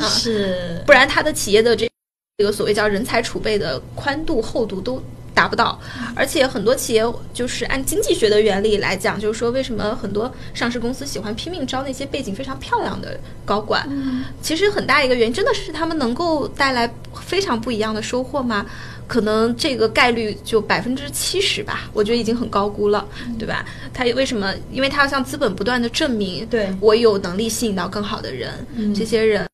[0.00, 1.88] 啊，是不然他的企业的这。
[2.36, 5.02] 这个所谓叫人才储备的宽度厚度都
[5.38, 5.80] 达不到，
[6.16, 13.86] 而且很多企业就是按经济学的原理来讲，就是说为什么很多上市公司喜欢拼命招那些背景非常漂亮的高管？
[13.88, 16.92] 嗯其实很大一个原因真的是他们能够带来
[17.24, 18.66] 非常不一样的收获吗？
[19.06, 23.06] 可能这个概率就百分之七十吧，我觉得已经很高估了，
[23.38, 23.64] 对吧？
[23.94, 24.52] 他为什么？
[24.72, 29.46] 因为他要向资本不断的证明，对我有能力吸引到更好的人，嗯这些人。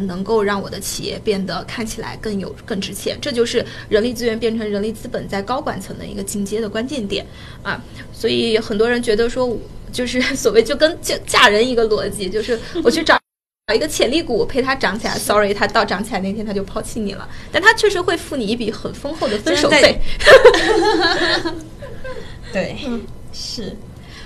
[0.00, 7.24] 能够让我的企业变得看起来更有更值钱，这就是人力资源变成人力资本在高管层的一个进阶的关键点
[7.62, 7.80] 啊！
[8.12, 9.56] 所以很多人觉得说，
[9.92, 13.16] 就是 所谓就跟嫁嫁人一个逻辑，就是我去找
[13.68, 20.00] 找一个潜力股陪他涨起来， sorry，他到涨起来那天他就抛弃你了，但他确实会付你一笔很丰厚的分手费。
[22.52, 22.76] 对，
[23.32, 23.76] 是。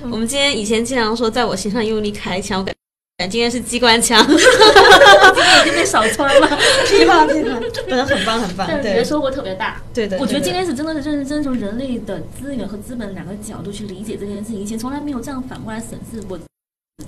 [0.02, 2.77] 我们今天以前经常说，在我心上用力开枪，我感感
[3.26, 6.46] 今天是机关枪，今天已经被扫穿了，
[6.86, 8.64] 噼啪噼啪，真的很棒很棒。
[8.70, 9.82] 但是你对的收获特别大。
[9.92, 16.38] 对的，我觉得今天是真的是认真从人类的资源和资本两个角度去理解这件事情，以前从来没有这样反过来审视过。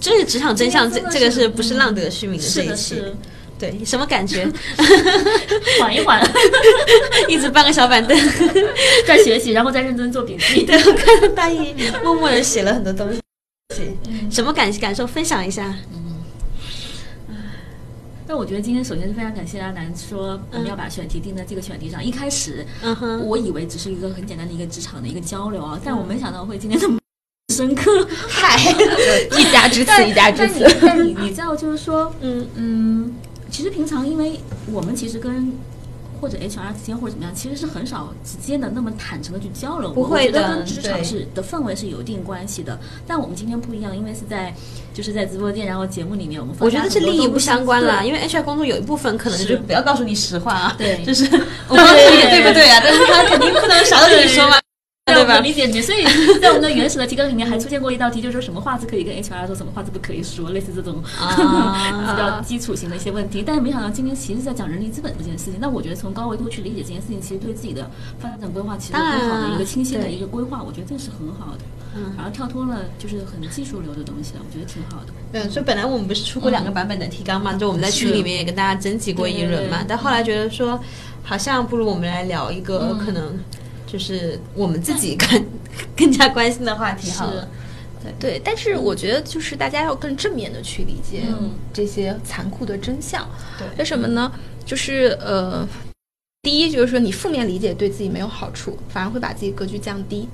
[0.00, 2.96] 这是职场真相，这这个是是不是浪得虚名的这一期？
[2.96, 3.14] 是
[3.56, 4.48] 对，什么感觉？
[5.80, 6.20] 缓一缓，
[7.28, 8.18] 一直搬个小板凳，
[9.06, 10.64] 在学习，然后再认真做笔记。
[10.64, 13.20] 对我看到大一默默的写了很多东西，
[14.30, 15.06] 什么感感受？
[15.06, 15.74] 分享一下。
[15.92, 15.98] 嗯
[18.26, 22.04] 但我觉得今天首先是非常感谢阿南说我们要把选题定在这个选题上。
[22.04, 26.96] 一开始嗯哼，我以为只是一个很简单的一个职场的一个交流啊，但我没想到会今天这么
[27.52, 28.06] 深刻。
[28.28, 28.56] 嗨，
[29.36, 30.64] 一家之词，一家之词。
[31.02, 33.12] 你你知道，就是说，嗯嗯，
[33.50, 34.38] 其实平常因为
[34.70, 35.52] 我们其实跟
[36.20, 39.90] 或者 HR 之间或者怎么样，其实是很少直接的那么坦诚的去交流。
[39.92, 42.78] 不会的得跟职场是的氛围是有一定关系的。
[43.06, 44.54] 但我们今天不一样，因为是在
[44.92, 51.24] 就是在直播间，然后节目里面我们我觉得是利益不相关啦，因为 HR 工作有一部分可能就是不要告诉你实话啊，对就是
[51.68, 54.59] 我不知道这个对不对啊，但是他肯定不能啥都跟你说嘛，
[55.20, 55.40] 对吧？
[55.40, 56.04] 理解你，所以
[56.40, 63.42] 在我们的原始的提纲里面还出现过一道题，就是说什么话是可以跟 HR 说，什么话是不可以说，类似这种啊 比较基础型的一些问题。
[63.46, 71.60] 但是没想到今天其实在讲人力资本这件事情，那我觉得从高维度去理解这件事情，其实对自己的发展规划其实有更好的一个清晰的一个规划，我觉得这是很好的。
[71.92, 75.12] 嗯然后跳脱了就是很技术流的东西了，我觉得挺好的。
[75.32, 80.78] 对，所以本来我们不是出过两个版本的提纲嘛，就我们在群里面也跟大家征集过一轮嘛但后来觉得说，
[81.24, 83.36] 好像不如我们来聊一个嗯可能
[83.90, 85.46] 就是我们自己更
[85.96, 87.48] 更加关心的话题好了。
[88.18, 93.28] 对，但是我觉得就是大家要更正面的去理解嗯这些残酷的真相。
[93.58, 94.32] 对为什么呢？
[94.64, 95.68] 就是呃，
[96.42, 100.26] 第一就是说你负面理解对自己没有好处，反而会把自己格局降低。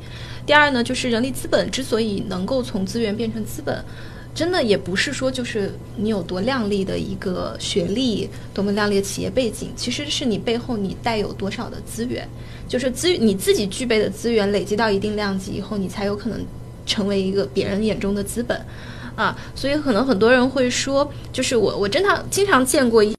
[0.47, 3.85] 第二呢，就是人力资本之所以能够从资源变成资本。
[4.37, 12.29] 真的也不是说就是你有多靓丽的一个学历，多么靓丽的企业背景，其实是你背后你带有多少的资源，
[12.69, 16.39] 就是资你自己具备的资源累积到一定量级以后，你才有可能
[16.85, 18.61] 成为一个别人眼中的资本，
[19.15, 23.17] 啊，所以可能很多人会说，就是我我真的经常见过一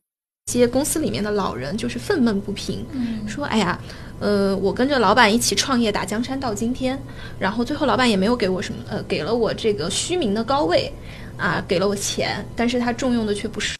[0.51, 2.85] 些公司里面的老人，就是愤懑不平，
[3.27, 3.79] 说哎呀。
[4.19, 6.99] 呃，我跟着老板一起创业打江山到今天，
[7.37, 10.91] 然后最后老板也没有给我什么，呃，给了我这个虚名的高位，
[11.37, 13.75] 啊，给了我钱，但是他重用的却不是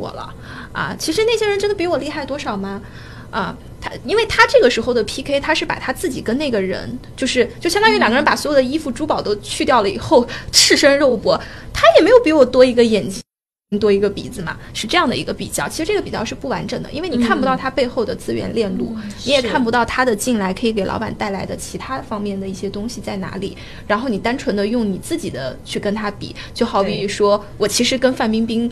[0.00, 0.34] 我了，
[0.72, 2.80] 啊，其实那些人真的比我厉害多少吗？
[3.30, 11.36] 啊，他因为他这个时候的 PK，他是把他自己跟那个人，就是就相当于两个人把所有的衣服珠宝都去掉了以后，赤身肉搏，
[11.72, 13.20] 他也没有比我多一个眼睛。
[13.78, 15.68] 多一个鼻子嘛，是这样的一个比较。
[15.68, 23.56] 其实这个比较是不完整的，因为你看不到它背后的资源链路，你也看不到它的进来可以给老板带来的其他方面的一些东西在哪里。
[23.86, 28.70] 然后你单纯的用你自己的去跟他比，就好比说我其实跟范冰冰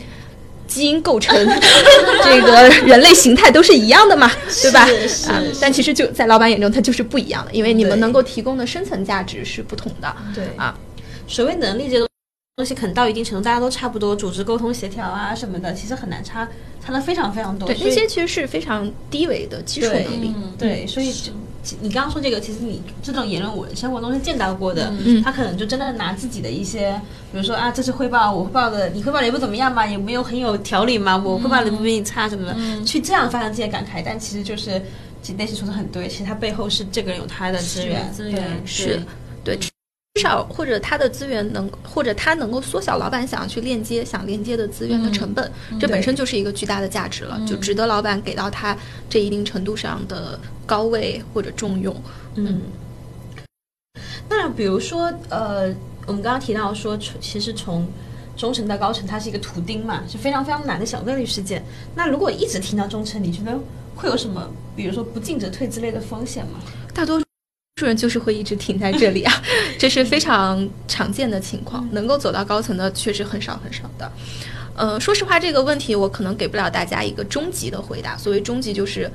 [0.67, 1.35] 基因构成
[2.23, 4.87] 这个人类形态都是一样的嘛，对吧？
[5.27, 10.15] 啊，但其实就在老板眼中，它就是不一样的，因为你们能够提供的深层价值是不同的。
[10.33, 10.73] 对啊，
[11.27, 12.07] 所谓能力这种。
[12.55, 16.47] 东西可能到一定程度，大家都差不多，组织沟通协调啊什么的，其实很难差，
[16.85, 17.67] 差的非常非常多。
[17.67, 20.31] 对，那些其实是非常低维的基础能力。
[20.55, 21.11] 对，所以
[21.81, 24.93] 你刚刚说这个，其实你这种言论，我生活中是见到过的。
[25.23, 26.91] 他可能就真的拿自己的一些，
[27.31, 34.03] 比如说啊，这次汇报我汇报的，你汇报的也不怎么样嘛，也没有很有条理嘛，我汇报的不比你差什么的，去这样发生这些感慨。
[34.05, 34.79] 但其实就是，
[35.23, 38.99] 其实内心说的很对，其实他背后是这个人有他的资源，资源是对。
[40.15, 48.77] 至少或者他的资源能，或者他能够缩小老板想要去链接、想链接的资源的成本，这本身就是一个巨大的价值了，就值得老板给到他
[49.09, 51.95] 这一定程度上的高位或者重用。
[52.35, 52.61] 嗯，
[54.29, 55.73] 那比如说，呃，
[56.05, 57.87] 我们刚刚提到说，其实从
[58.37, 61.65] 中层到高层，它是一个图钉嘛，是非常非常难的小概率事件。
[61.95, 63.57] 那如果一直听到中层，你觉得
[63.95, 66.59] 会有什么，比如说不进则退之类的风险吗？
[66.93, 67.19] 大多
[67.75, 67.83] 数。
[67.83, 69.43] 数人就是会一直停在这里啊，
[69.77, 71.87] 这是非常常见的情况。
[71.91, 74.11] 能够走到高层的确实很少很少的。
[74.75, 78.15] 呃，说实话，这个问题我可能给不了大家一个终极的回答。
[78.17, 79.09] 所谓终极，就是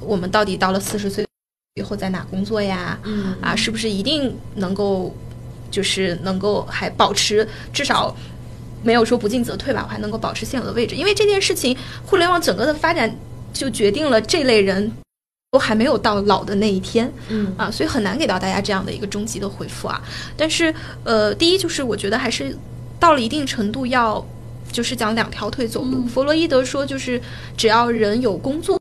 [0.00, 1.26] 我们到底到了四十岁
[1.74, 2.98] 以后在哪工作呀？
[3.04, 5.14] 嗯啊，是不是一定能够
[5.70, 8.14] 就是能够还保持至少
[8.82, 9.82] 没有说不进则退吧？
[9.86, 10.94] 我还能够保持现有的位置？
[10.94, 11.76] 因为这件事情，
[12.06, 13.14] 互联网整个的发展
[13.52, 14.90] 就决定了这类人。
[15.56, 19.98] 都还没有到老的那一天，嗯啊，所以很难给到大家这样的一个终极的回复啊。
[20.36, 22.54] 但是，呃，第一就是我觉得还是
[23.00, 24.22] 到了一定程度要，
[24.70, 26.04] 就是讲两条腿走路。
[26.04, 27.18] 弗洛伊德说，就是
[27.56, 28.78] 只要人有工作，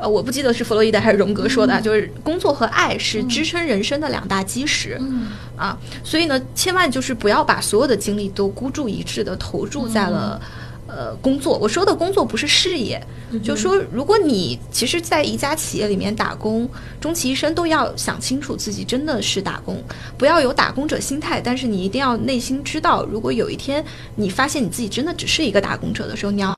[0.00, 10.40] 呃，我不记得是弗洛伊德还是荣格说的，就是工作和爱是支撑人生的两大基石，嗯啊，所以呢，千万就是不要把所有的精力都孤注一掷的投注在了。
[10.92, 13.00] 呃，工作，我说的工作不是事业，
[13.44, 16.68] 就说如果你其实，在一家企业里面打工，
[17.00, 19.80] 终其一生都要想清楚自己真的是打工，
[20.18, 21.40] 不要有打工者心态。
[21.40, 23.84] 但是你一定要内心知道，如果有一天
[24.16, 26.52] 你发现你自己真的只是一个打工者的时候，你要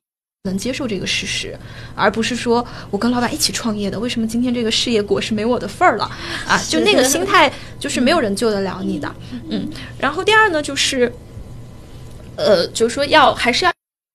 [0.45, 1.55] 能接受这个事实，
[1.95, 6.11] 而不是说我跟老板一起创业的，为什么今天这个事业果实没我的份儿了
[6.49, 6.59] 啊？
[6.69, 9.15] 就那个心态，就是没有人救得了你的。
[9.51, 9.69] 嗯，
[9.99, 11.13] 然后第二呢，就是，
[12.37, 13.72] 呃，就是说要还是要。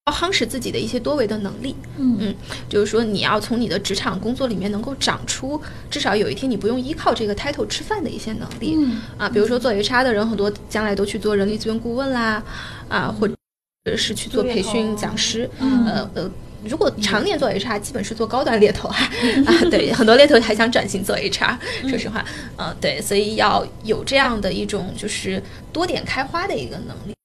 [0.08, 2.18] 要夯实自己的一些多维的能力，嗯。
[2.20, 2.36] 嗯，
[2.70, 9.02] 就是说你要从你的职场工作里面能够长出至少有一天你不用依靠这个 title 吃饭的一些能力，嗯。
[9.18, 12.42] 啊，比如说做 HR 的人很多将来都去做人力资源顾问啦，
[12.88, 16.32] 啊，或者是去做培训讲师，呃呃，
[16.66, 18.98] 如果常年做 HR，基本是做高端猎头啊，
[19.46, 21.58] 啊，对，很多猎头还想转型做 HR，
[21.90, 22.24] 说实话，
[22.58, 25.42] 嗯，对，所以要有这样的一种就是
[25.74, 27.17] 多点开花的一个能力。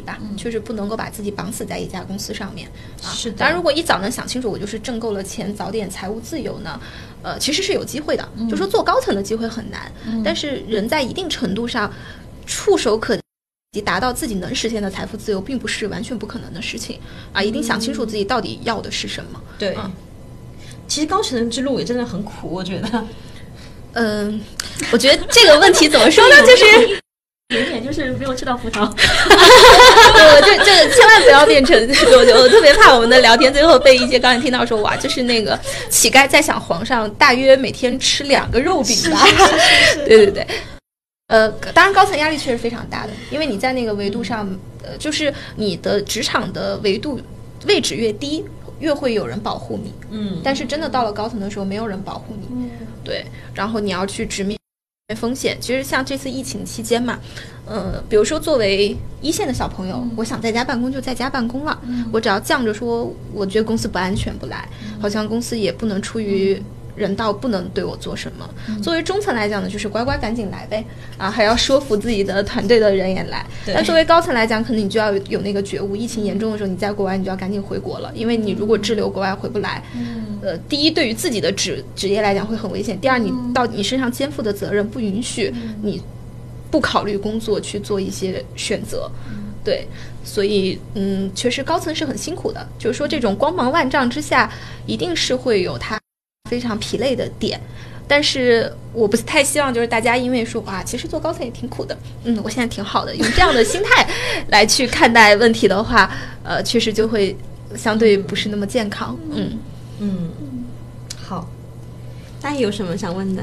[0.00, 2.68] 吧，就是不能够把自己绑死在一家公司上面
[3.02, 3.10] 啊。
[3.14, 3.36] 是的。
[3.38, 6.80] 当然，如果一早能想清楚，我就是挣够了钱，早点财务自由呢，
[7.22, 8.28] 呃，其实是有机会的。
[8.48, 9.92] 就说做高层的机会很难，
[10.24, 11.92] 但是人在一定程度上
[12.46, 13.16] 触手可
[13.72, 16.98] 及，达到自己能实现的财富自由，并不是完全不可能的事情
[17.32, 17.42] 啊。
[17.42, 19.42] 一定想清楚自己到底要的是什么。
[19.58, 19.76] 对。
[20.86, 23.04] 其实高层之路也真的很苦，我觉得。
[23.92, 24.40] 嗯，
[24.90, 26.40] 我觉得这个问题怎么说呢？
[26.46, 27.00] 就是。
[27.48, 31.74] 点点就是没有吃到葡萄， 我这这个千万不要变成，
[32.12, 39.24] 我我特别怕我们的聊天最后被一些刚才听到说哇，就是那个乞丐在想皇上大约每天吃两个肉饼吧？
[40.06, 40.46] 对对对，
[41.28, 44.46] 呃，当然高层压力确实非常大的，因为你在那个维度上，
[44.82, 47.18] 呃，就是你的职场的维度
[47.66, 48.44] 位置越低，
[48.78, 52.70] 越会有人保护你，嗯，但是真的到了高层的时候，没有人保护你，嗯，
[53.02, 53.24] 对，
[53.54, 54.58] 然后你要去直面。
[55.16, 55.56] 风险。
[55.58, 57.18] 其实像这次疫情期间嘛，
[57.66, 61.80] 呃，比如说作为一线的小朋友，我想在家办公就在家办公了，
[62.12, 64.68] 我只要犟着说，我觉得公司不安全不来，
[65.00, 66.62] 好像公司也不能出于。
[66.98, 68.48] 人道不能对我做什么。
[68.82, 70.84] 作为中层来讲呢，就是乖乖赶紧来呗，
[71.16, 73.46] 啊，还要说服自己的团队的人也来。
[73.66, 79.82] 但作为高层来讲，可能你就要有那个觉悟，疫情严重的时候，你在国外你就要赶紧回国了，因为你如果滞留国外回不来，
[80.42, 86.02] 呃，第一对于自己的职职业来讲会很危险；第二，你到你身上肩负的责任不允许你
[86.70, 89.10] 不考虑工作去做一些选择。
[89.64, 89.86] 对，
[90.24, 94.50] 所以嗯，确实高层是很辛苦的，就是说这种光芒万丈之下，
[94.86, 96.00] 一定是会有他。
[96.48, 97.60] 非常疲累的点。
[98.10, 101.94] 但是我不太希望就是大家因为说哇，其实做高层也挺苦的，
[102.24, 104.08] 嗯，我现在挺好的，用这样的心态
[104.48, 106.10] 来去看待问题的话，
[106.42, 107.36] 呃，确实就会
[107.76, 109.58] 相对不是那么健康，嗯
[109.98, 110.30] 嗯，
[111.22, 111.46] 好，
[112.40, 113.42] 大家有什么想问的？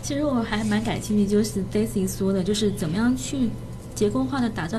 [0.00, 3.50] 其实我还蛮感兴趣，就是 Daisy 说的，就是怎么样去
[3.96, 4.78] 结构化的打造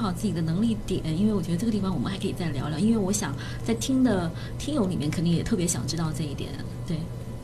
[0.00, 6.50] 好自己的能力点，因为我觉得这个地方我们还可以再聊聊，因为我想在听的听友里面肯定也特别想知道这一点，
[6.86, 6.96] 对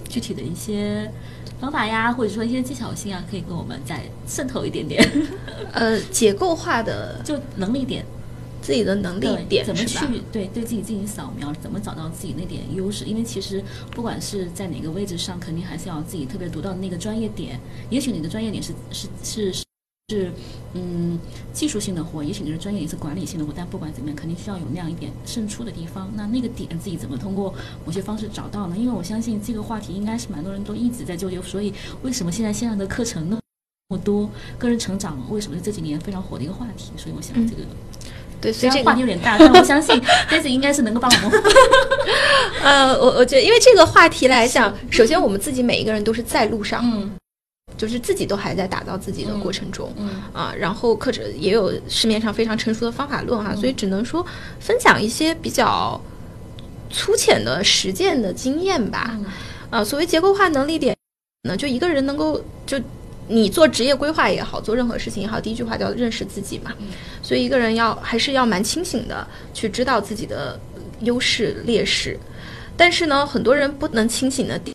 [0.08, 1.10] 具体的一些
[1.60, 5.06] 方法呀，或者说一些技巧性啊，可以跟我们再渗透一点点。
[5.72, 8.04] 呃，结构化的就能力点，
[8.60, 13.04] 自己的能力点怎么去对对自己进行扫描，怎么找到自己那点优势？
[13.04, 17.60] 因为其实不管是在哪个位置上，肯定还是要自己特别独到的那个专业点。
[17.90, 19.64] 也许你的专业点是是是是
[20.10, 20.32] 是
[20.72, 21.20] 嗯
[21.52, 26.10] 技术性的活，也许你的专业也是管理性的活，但不管怎么样，肯定需要有那样一点胜出的地方。
[26.16, 27.54] 那那个点自己怎么通过
[27.84, 28.76] 某些方式找到呢？
[28.78, 33.36] 因为我相信这个话题应该是蛮多人都一直在纠结，所以为什么现在线上的课程那
[33.90, 36.90] 么多，个人成长为什么是这几年非常火的一个话题？
[36.96, 37.60] 所以我想这个。
[38.40, 39.94] 对，所虽然以这个话题有点大，但我相信
[40.30, 41.42] Daisy 应该是能够帮我们。
[42.64, 47.10] 呃，我我觉得，因为这个话题来讲，首先我们自己每一个人都是在路上，嗯
[47.78, 54.26] 就是自己都还在打造自己的过程中，嗯啊，然后课程也有市面上非常成熟的方法论哈，所以只能说
[54.60, 55.98] 分享一些比较
[56.90, 59.16] 粗浅的实践的经验吧。
[59.18, 59.24] 嗯
[59.70, 60.94] 啊，所谓结构化能力点
[61.48, 62.78] 呢，就一个人能够就。
[63.30, 66.72] 你做职业规划也好，做任何事情也好，第一句话叫认识自己嘛。
[67.20, 70.58] 所以一个人要还是要蛮清醒的，去知道自己的
[71.00, 72.18] 优势劣势。
[72.74, 74.74] 但是呢，很多人不能清醒的点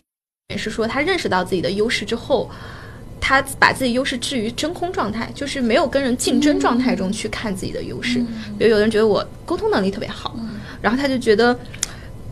[0.56, 2.48] 是说，他认识到自己的优势之后，
[3.26, 8.18] 他把自己优势置于真空状态，就是没有跟人竞争状态中去看自己的优势。
[8.58, 10.36] 比如有的人觉得我沟通能力特别好，
[10.82, 11.58] 然后他就觉得。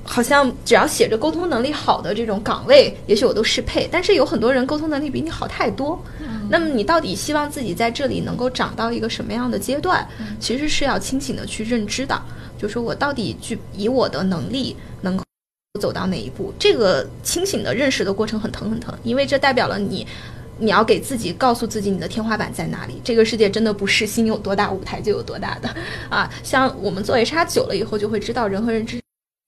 [0.05, 3.89] 好像只要写着沟通能力好的这种岗位，也许我都适配。
[3.91, 5.97] 但是有很多人沟通能力比你好太多，
[6.51, 10.05] 那么你到底希望自己在这里能够长到一个什么样的阶段？
[10.41, 12.21] 其实是要清醒的去认知的，
[12.59, 15.23] 就说我到底去以我的能力能够
[15.81, 16.53] 走到哪一步？
[16.59, 20.05] 这个清醒的认识的过程很疼很疼，因为这代表了你。
[20.59, 23.01] 你要给自己告诉自己你的天花板在哪里。
[23.03, 25.69] 这个世界真的不是心有多大舞台就有多大的
[26.09, 26.31] 啊！
[26.43, 29.01] 像我们做 HR 久了以后，就会知道人和人之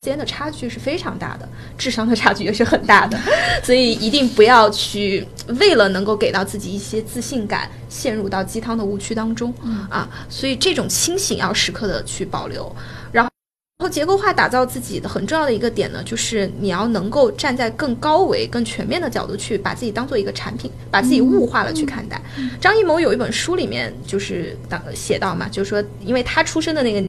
[0.03, 1.49] 间的差距是非常大的，
[1.79, 3.19] 智商的差距也是很大的，
[3.65, 5.27] 所以一定不要去
[5.61, 9.55] 为了能够给到自己一些自信感，陷入到鸡汤的误区当中
[9.91, 10.09] 啊！
[10.29, 12.71] 所以这种清醒要时刻的去保留，
[13.13, 13.34] 然后。
[13.79, 22.22] 然后结构化打造自己的很重要的一个点呢，就是你要能够站在更高维、更全面的角度去把自己当做一个产品，把自己物化了去看待。
[22.61, 27.05] 张艺谋有一本书里面就是当写到嘛，就是说，因为他出生的那个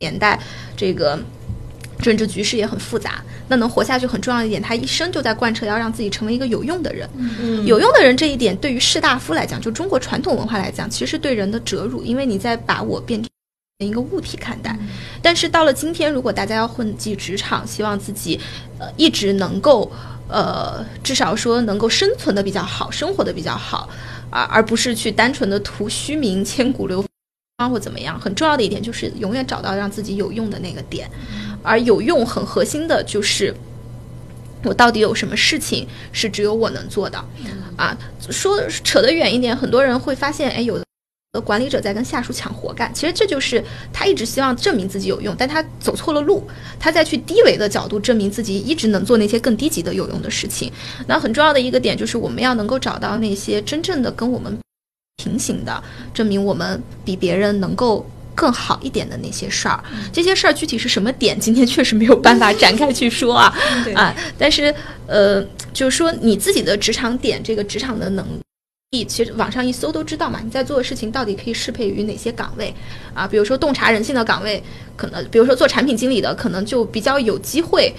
[0.00, 0.40] 年代，
[0.74, 1.18] 这个
[1.98, 7.06] 政治局势也很复杂，那能活下去很重要一点，他一生就在贯彻要让自己成为一个有用的人。
[7.38, 13.28] 嗯有用的人这一点，对于士大夫来讲，就中国传统文化来讲，其实对人的折辱，因为你在把我变成
[13.84, 14.74] 一个物体看待。
[15.20, 18.40] 但是到了今天，如果大家要混迹职场，希望自己
[18.78, 19.90] 呃一直能够
[20.28, 23.88] 呃至少说能够生存的比较好，生活的比较好
[24.30, 27.04] 而，而不是去单纯的图虚名、千古流
[27.58, 28.18] 芳或怎么样。
[28.18, 31.10] 很重要的一点就是永远找到让自己有用的那个点，
[31.62, 33.54] 而有用很核心的就是。
[34.64, 37.22] 我到底有什么事情是只有我能做的？
[37.76, 37.96] 啊，
[38.30, 40.84] 说扯得远一点，很多人会发现，哎，有的
[41.40, 42.92] 管理者在跟下属抢活干。
[42.94, 43.62] 其实这就是
[43.92, 46.46] 他一直希望证明自己有用，但他走错了路，
[46.78, 50.72] 他在去低维的角度证明自己一直能做那些更低级的有用的事情。
[51.06, 54.56] 那很重要的一个点就是，我们要能够找到那些真正的跟我们
[55.16, 55.82] 平行的，
[56.12, 58.06] 证明我们比别人能够。
[58.36, 59.82] 更好一点的那些事儿，
[60.12, 63.50] 这些事儿具体是什么点，今天确实没有办法展开去说啊
[63.94, 64.14] 啊！
[64.36, 64.74] 但是
[65.06, 68.42] 呃，就是说你自己的职场点，这个职场的能力，
[69.08, 70.40] 其实网上一搜都知道嘛。
[70.42, 72.74] 你在做的事情到底可以适配于哪些岗位
[73.14, 73.26] 啊？
[73.26, 74.62] 比如说洞察人性的岗位，
[74.96, 77.92] 可能比如说做产品经理的，可能就比较有机会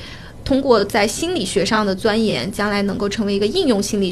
[0.43, 4.11] 通过在心理学上的钻研，将来能够成为一个应用心理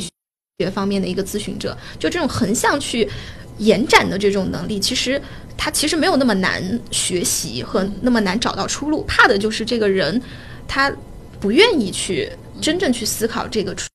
[0.59, 1.77] 学方面的一个咨询者。
[1.97, 3.09] 就这种横向去
[3.57, 5.21] 延展的这种能力，其实。
[5.57, 6.61] 他其实没有那么难
[6.91, 10.21] 学习和那么难找到出路，怕的就是这个人，
[10.67, 10.93] 他
[11.39, 12.29] 不愿意去
[12.61, 13.87] 真正去思考这个出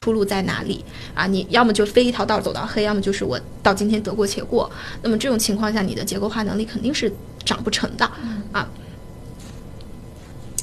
[0.00, 1.26] 出路在哪里啊！
[1.26, 4.70] 你要么就非一条道走到黑，要么就是我到今天得过且过。
[5.02, 7.12] 那么这种情况下，你的结构化能力肯定是
[7.44, 8.08] 长不成的
[8.52, 8.68] 啊！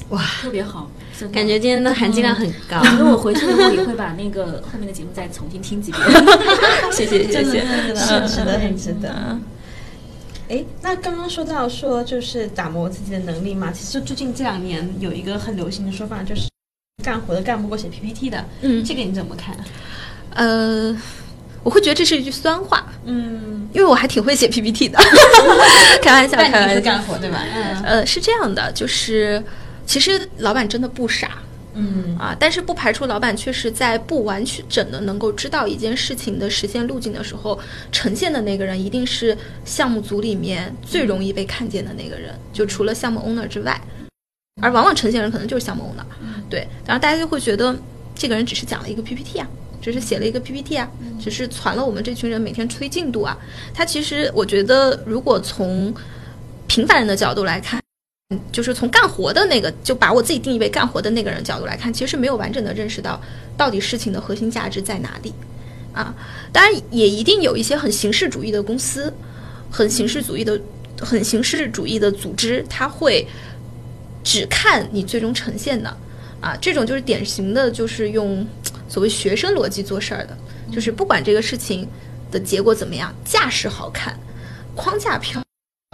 [0.08, 0.90] 哇，特别好，
[1.32, 2.80] 感觉今天的含金量很高。
[2.82, 6.02] 那我回去以后也会把那个后面的节目再重新听几遍。
[6.90, 7.60] 谢 谢谢谢，
[7.94, 9.38] 是的真的很值得，很值得。
[10.48, 16.48] 哎，那刚刚说到说就是打磨自己的能力嘛，其实最近这两年有一个很流行的说法，就是
[17.06, 18.82] 干活的干不过写 PPT 的，嗯。
[18.84, 19.56] 这个你怎么看？
[20.34, 20.94] 呃，
[21.62, 24.98] 我会觉得这是一句酸话，嗯，因为我还挺会写 PPT 的，
[26.02, 26.80] 开玩笑，开玩笑。
[26.80, 27.44] 干活对吧？
[27.54, 27.82] 嗯。
[27.84, 29.40] 呃，是这样的，就是
[29.86, 31.38] 其实老板真的不傻。
[31.74, 32.16] 嗯。
[32.18, 37.56] 啊，但是不排除老板确实在不完整的能够知道一件事情的实现路径的时候，
[37.92, 43.80] 呈现的那个人一定是项目组里面最容易被看见的那个人，就除了项目 owner 之外，
[44.62, 46.04] 而往往呈现人可能就是项目 owner，
[46.48, 47.76] 对，然后大家就会觉得
[48.14, 49.48] 这个人只是讲了一个 PPT 啊。
[49.78, 50.90] 只是写了一个 PPT 啊，
[51.20, 53.38] 只是传了我们这群人每天催进度啊。
[53.72, 55.94] 他其实，我觉得，如果从
[56.66, 57.80] 平凡人的角度来看，
[58.50, 63.20] 就是从干活的那个，就把我自己定义为干活的那个人角度来看，其实是没有完整的认识到
[63.56, 65.32] 到底事情的核心价值在哪里
[65.92, 66.12] 啊。
[66.52, 69.14] 当然，也一定有一些很形式主义的公司，
[69.70, 70.60] 很形式主义的、
[70.98, 73.24] 很形式主义的组织，他会
[74.26, 75.88] 只看你最终呈现的
[76.40, 76.58] 啊。
[76.60, 78.44] 这种就是典型的，就是用
[78.88, 80.36] 所谓学生逻辑做事儿的，
[80.72, 81.88] 就是不管这个事情
[82.32, 84.18] 的结果怎么样，架势好看，
[84.74, 85.40] 框架漂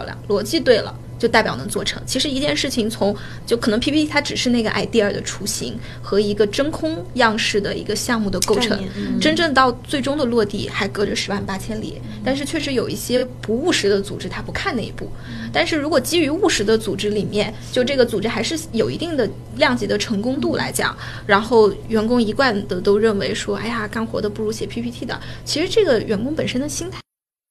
[0.05, 2.03] 亮，逻辑对了，就代表能做成。
[2.07, 3.15] 其实一件事情从
[3.47, 12.01] 就可能 PPT 它只是那个 idea 的雏形和一个真空样式的一个项目的构成，嗯真正到最终的落地还隔着十万八千里。
[12.25, 15.11] 但是确实有一些不务实的组织，他不看那一步。
[15.53, 25.21] 但是如果基于务实的组织里面，就这个组织还是有一定的量级的成功度来讲，然后员工一贯的都认为说，哎呀，干活的不如写 PPT 的。
[25.45, 26.99] 其实这个员工本身的心态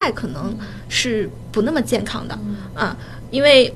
[0.10, 2.40] 可能是不那么健康的
[2.74, 2.98] 啊，
[3.30, 3.72] 因为。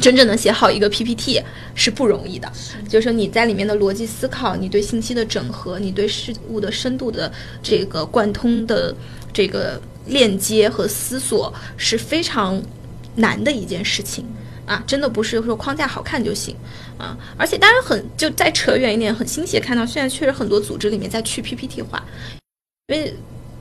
[0.00, 1.42] 真正能写好一个 PPT
[1.74, 2.50] 是不容易的，
[2.88, 7.30] 就是说你在里面的逻辑思考，你对信息的整合，你对事物的深度的
[7.62, 8.94] 这个贯通的
[9.30, 12.62] 这个链接和思索是非常
[13.16, 14.24] 难的一件事情
[14.64, 14.82] 啊！
[14.86, 16.56] 真的不是说框架好看就行
[16.96, 17.14] 啊！
[17.36, 22.02] 而且当然很就再扯远一点，很欣喜地看到现在确实很多组织里面在去 PPT 化，
[22.86, 23.14] 因为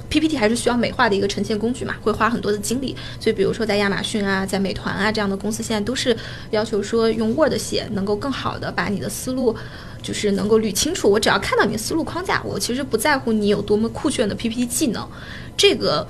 [0.10, 2.96] PPT 还是需要美化的一个呈现工具嘛，会花很多的精力。
[3.20, 6.16] 所以，比如说在亚马逊啊，在美团啊这样的公司，现在都是
[6.52, 9.56] 要求说用 Word 写，能够更好的把你的思路，
[10.02, 11.10] 就是能够捋清楚。
[11.10, 15.08] 我只要看到你的思路框架，我其实不在乎你有多么酷炫的 PPT 技能，
[15.56, 16.08] 这个。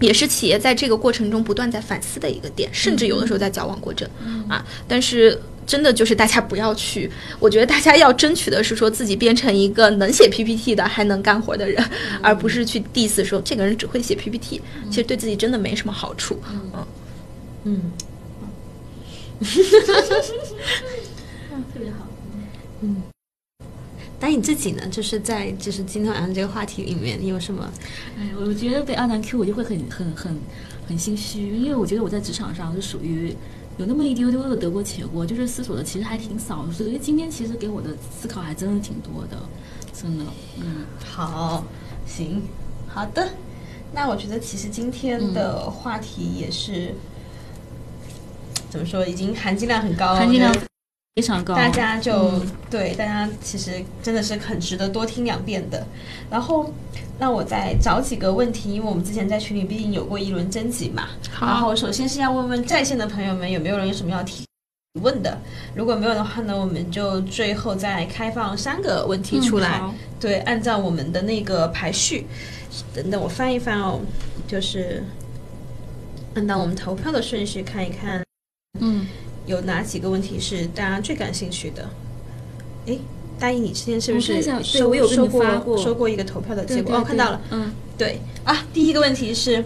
[0.00, 4.06] 也是企业在这个过程中不断在反思的一个点，甚至有的时候在矫枉过正、
[4.48, 4.62] 啊。
[4.88, 11.82] 但是真的就是大家不要去，我觉得大家要争取的是说自己变成一个能写 PPT 的还能干活的人，
[12.22, 14.60] 而不是去 diss 说这个人只会写 PPT，
[14.90, 16.38] 其实对自己真的没什么好处。
[16.44, 16.82] 嗯
[17.64, 17.92] 嗯，
[21.72, 22.06] 特别好。
[24.20, 24.86] 那你自己呢？
[24.90, 27.70] 就是在就是今天晚上这个话题里面，你有什么？
[28.18, 30.34] 哎，我觉得被阿南 Q 我就会很很很
[30.88, 33.36] 很心虚，因为我觉得我在职场上是属于
[33.76, 39.36] 有那么一丢丢的得过且过，就是思索的其实还挺少，所以今天其实给我的思考还真的挺多的，
[39.92, 40.24] 真的，
[40.60, 41.64] 嗯，好，
[42.06, 42.42] 行，
[42.86, 43.28] 好的。
[43.92, 46.94] 那我觉得其实今天的话题也是、
[48.70, 50.52] 怎么说，已经含金量很高，含金量
[51.14, 51.54] 非常高。
[51.54, 55.86] 大家就、嗯对大家其实真的是很值得多听两遍的。
[56.28, 56.72] 然后
[57.18, 61.08] 那我再找几个问题，因为我们之前在群里毕竟有过一轮征集嘛。
[61.30, 64.44] 好然后首先是要问问在线的朋友们有没有人有什么要提
[65.00, 65.38] 问的，
[65.74, 69.80] 如果没有的话呢，我们就最后再开放三个问题出来。
[70.18, 72.26] 对，按照我们的那个排序，
[72.92, 74.00] 等等我翻一翻哦，
[74.48, 75.04] 就是
[76.34, 78.24] 按照我们投票的顺序看一看。
[78.80, 79.06] 嗯，
[79.46, 81.88] 有哪几个问题是大家最感兴趣的？
[82.86, 82.98] 哎，
[83.38, 86.96] 大一，你之前是不是对收我有跟收你发过收过一个投票的结果？
[86.96, 87.40] 哦，看到了。
[87.50, 89.64] 嗯，对啊，第一个问题是，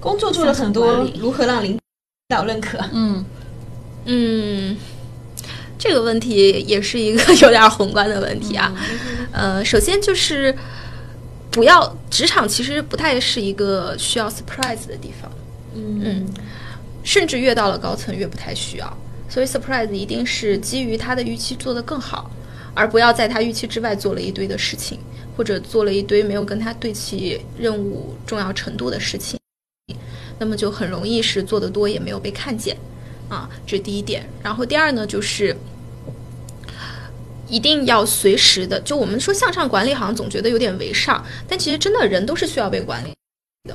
[0.00, 1.78] 工作做了很多如何让领
[2.28, 2.78] 导认可？
[2.92, 3.24] 嗯
[4.06, 4.76] 嗯，
[5.78, 8.74] 这个问题也是一个有点宏观的问题啊。
[9.30, 10.54] 呃，首先就是
[11.50, 15.30] 不要职场其实不太是一个需要 surprise 的地方。
[15.74, 16.26] 嗯，
[17.02, 18.96] 甚至越到了高层越不太需要，
[19.32, 22.30] 所以 surprise 一定是基于他的预期做得更好，
[22.74, 24.98] 而不要在他预期之外做了一堆的事情，
[25.34, 29.40] 或者做了一堆没有跟他对齐任务重要程度的事情，
[30.38, 32.76] 那么就很容易是做得多也没有被看见，
[33.30, 34.28] 啊，这是第一点。
[34.42, 35.56] 然后第二呢，就是
[37.48, 43.14] 一定要随时的，就我们说向上管理，好像总觉得有点为上，但其实真的人都是需要被管理，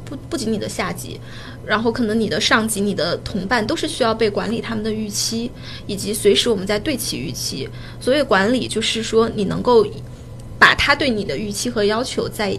[0.04, 1.18] 不不仅你的下级，
[1.66, 5.50] 然后可能你的上级、你的同伴都是需要被管理他们的预期，
[5.86, 7.70] 以及随时我们在对齐预期。
[8.02, 9.88] 所谓管理，就是说你能够
[10.60, 12.54] 把他对你的预期和要求在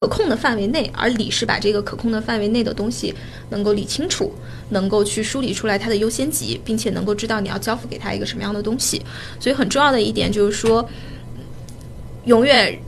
[0.00, 3.14] 可控的范围内，而理是把这个可控的范围内的东西
[3.48, 4.30] 能够理清楚，
[4.68, 9.00] 能够去梳理出来它的优先级，并且能够知道你要交付给他一个什么样的东西。
[9.40, 10.86] 所以很重要的一点就是说，
[12.26, 12.78] 永远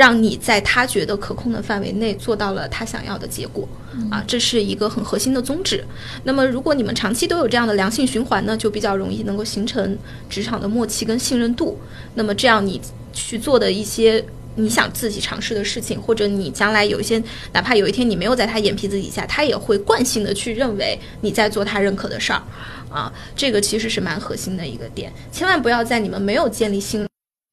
[0.00, 3.68] 让你在他觉得可控的范围内做到了他想要的结果
[4.10, 5.84] 啊，这是一个很核心的宗旨。
[6.24, 9.98] 那么如果你们长期都有这样的良性循环呢，就比较容易能够形成
[10.30, 11.78] 职场的默契跟信任度。
[12.14, 12.80] 那么这样你
[13.12, 14.24] 去做的一些。
[14.56, 17.22] 你想自己尝试的事情，或者你将来有一些，
[17.52, 22.42] 哪怕有一天你没有在他眼皮子底下，他也会惯性的去认为你在做他认可的事儿，
[22.90, 27.06] 啊，这个其实是蛮核心的一个点，千万不要在你们没有建立信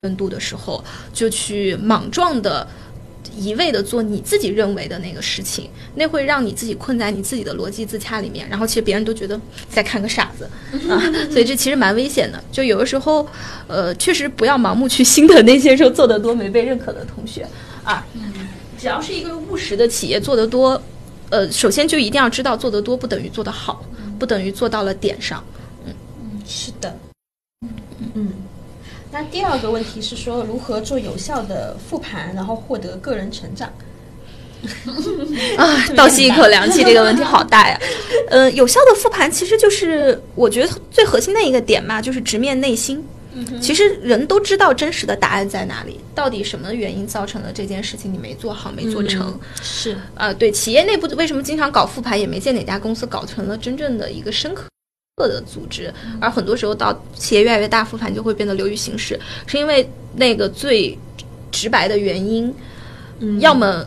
[0.08, 0.84] 任度的时候，
[1.14, 2.68] 就去莽撞的。
[3.39, 9.39] 一味的做你自己认为的那个事情，那会让你自己困在你自己的逻辑自洽里面，然后其实别人都觉得
[9.70, 10.49] 在看个傻子
[10.89, 10.97] 啊，
[11.30, 12.43] 所以这其实蛮危险的。
[12.51, 13.28] 就有的时候，
[13.68, 17.45] 呃，确实不要盲目去心疼那些说做得多没被认可的同学
[17.84, 18.03] 啊。
[18.80, 20.82] 只要是一个务实的企业，做得多，
[21.30, 23.86] 呃，首先就一定要知道做得多不等于做得好，
[24.18, 25.43] 不等于做到了点上。
[25.86, 25.93] 嗯
[26.24, 26.97] 嗯，是的。
[27.62, 27.70] 嗯
[28.16, 28.34] 嗯。
[29.12, 33.72] 那第二个问题是说，如何做有效的复盘，然后获得个人成长？
[35.58, 37.80] 啊，倒吸一口凉气，这个问题好大呀。
[38.30, 43.03] 呃，有效的复盘其实就是我觉得最核心的一个点嘛，就是直面内心。
[43.62, 49.39] 其实人都知道真实的答案在哪里，到底什么原因造成了这件事情你没做好、没做成？
[49.62, 54.64] 是啊，对，企业内部为什么经常搞复盘，也没见哪家公司搞成了真正的一个深刻。
[55.26, 55.91] 的组织，
[56.22, 60.95] 而很多时候到企业越来越大，复盘就会变得流于形式，是因为那个最
[61.49, 62.53] 直白的原因，
[63.20, 63.84] 嗯要么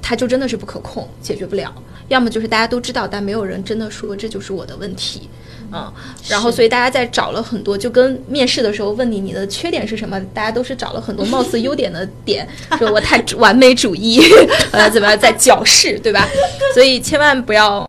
[0.00, 1.68] 它就真的是不可控，解决不了；
[2.06, 5.28] 要么就是大家都知道，但没有人真的说这就是我的问题，
[5.72, 5.92] 嗯。
[6.28, 12.48] 然后，所以大家在找了很多，就跟面试的时候问你你的缺点是什么，大家都是找了很多貌似优点的点，
[12.78, 14.20] 说我太完美主义，
[14.70, 16.28] 呃，怎么样在矫饰，对吧？
[16.72, 17.84] 所以千万不要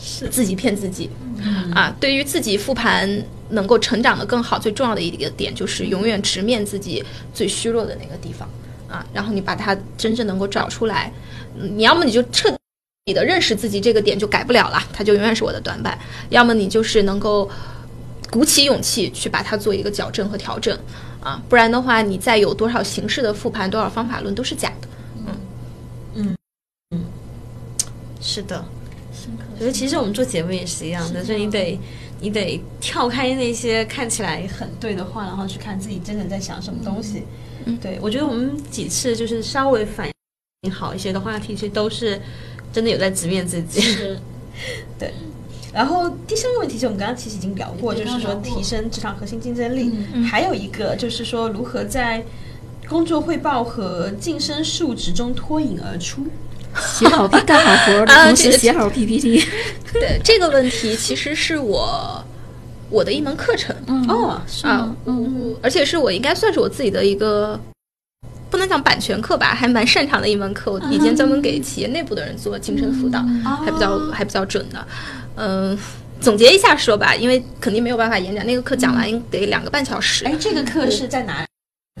[0.00, 1.10] 是自己骗自己。
[1.74, 3.08] 啊，对于自己复盘
[3.50, 8.48] 能够成长的更好，最重要的一个点就是永远直面自己最虚弱的那个地方
[8.88, 11.12] 啊，然后你把它真正能够找出来，
[11.54, 12.50] 你要么你就彻
[13.04, 15.96] 底的认识自己这个点就改不了了，它就永远是我的短板；
[16.30, 17.50] 要么你就是能够
[18.30, 20.76] 鼓起勇气去把它做一个矫正和调整
[21.20, 24.88] 啊，不然的话，你再有多少形式的复盘，多少方法论都是假的。
[25.26, 25.36] 嗯
[26.14, 26.36] 嗯
[26.90, 27.04] 嗯，
[28.20, 28.64] 是的。
[29.58, 31.78] 觉得其实我们做节目也是一样的，就你得
[32.20, 37.22] 你得跳开那些看起来很对的话，然后去看自己真的在想什么东西。
[37.66, 40.10] 嗯，对我觉得我们几次就是稍微反
[40.62, 42.20] 应好一些的话题，其实都是
[42.72, 43.80] 真的有在直面自己。
[44.98, 45.12] 对。
[45.72, 49.90] 然后第三个问题是我们刚刚其实已经聊过，就是说提升职场核心竞争力。
[50.24, 52.24] 还有一个就是说如何在
[52.88, 56.26] 工作汇报和晋升述职中脱颖而出。
[56.80, 59.44] 写好干好活的 同时写好 PPT。
[59.92, 62.24] 对这个问题，其实是我
[62.90, 63.74] 我的一门课程
[64.08, 67.58] 哦啊，嗯，而且是我应该算是我自己的一个
[68.50, 70.72] 不能讲版权课吧，还蛮擅长的一门课。
[70.72, 73.24] 我以前专门给企业内部的人做精神辅导，
[73.64, 74.86] 还比较还比较准的。
[75.36, 75.78] 嗯，
[76.20, 80.24] 总结一下说吧，因为肯定没有办法演讲，那个课讲完得两个半小时。
[80.24, 81.44] 哎，这个课是在哪？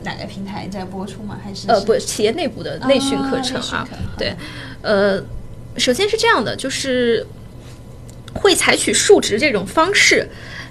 [0.02, 1.38] 哪个平台在播出吗？
[1.42, 3.88] 还是呃不，企业内部的内训课程啊？
[4.18, 4.34] 对，
[4.82, 5.22] 呃，
[5.76, 7.24] 首先是这样的，就是
[8.34, 10.28] 会采取数值这种方式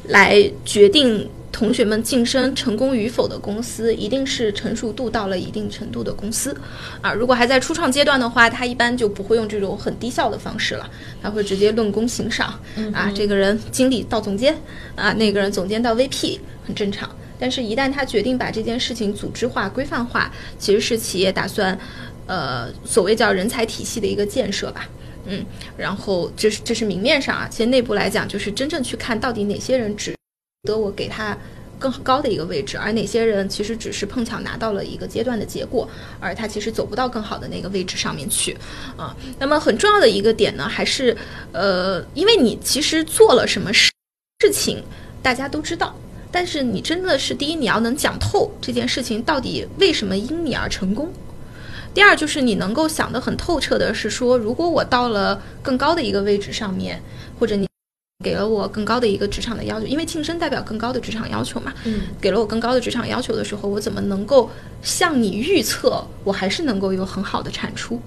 [0.09, 6.55] 来决定同学们晋升成功与否的公司，一定是成熟度到了一定程度的公司
[7.01, 7.13] 啊。
[7.13, 10.88] 如果还在初创阶段的话，他一般就不会用这种很低效的方式了，
[11.21, 12.59] 他会直接论功行赏
[12.93, 13.11] 啊。
[13.15, 14.55] 这个人经理到总监
[14.95, 17.09] 啊，那个人总监到 VP，很正常。
[17.44, 21.78] 但是，一旦他决定把这件事情组织化、规范化，其实是企业打算，
[22.26, 24.88] 呃，所谓叫人才体系的一个建设吧，
[25.26, 30.16] 嗯，然后这是这是明面上啊，其实内部来讲，就是真正去看到底哪些人值
[30.64, 31.38] 得我给他
[31.78, 35.86] 更高的一个位置，而哪些人其实只是碰巧拿到了一个阶段的结果，
[36.22, 38.56] 而他其实走不到更好的那个位置上面去，
[38.96, 41.18] 啊，那么很重要的一个点呢，还是
[41.52, 43.91] 呃，因为你其实做了什么事
[44.39, 44.82] 事情，
[45.22, 45.94] 大家都知道。
[46.34, 51.06] 但是你真的是第一，你要能讲透这件事情到底为什么因你而成功；
[51.94, 57.00] 第二，就是你能够想得很透彻的是说，如果我到了更高的一个位置上面，
[57.40, 57.68] 或者你
[58.24, 64.50] 给了我更高的一个职场的要求，因为晋升代表更高的职场要求嘛，嗯，给了我更高的职场要求的时候，我怎么能够
[64.82, 68.02] 向你预测我还是能够有很好的产出？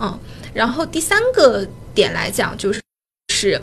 [0.00, 0.18] 嗯，
[0.54, 2.80] 然后第三个点来讲，就是
[3.28, 3.60] 是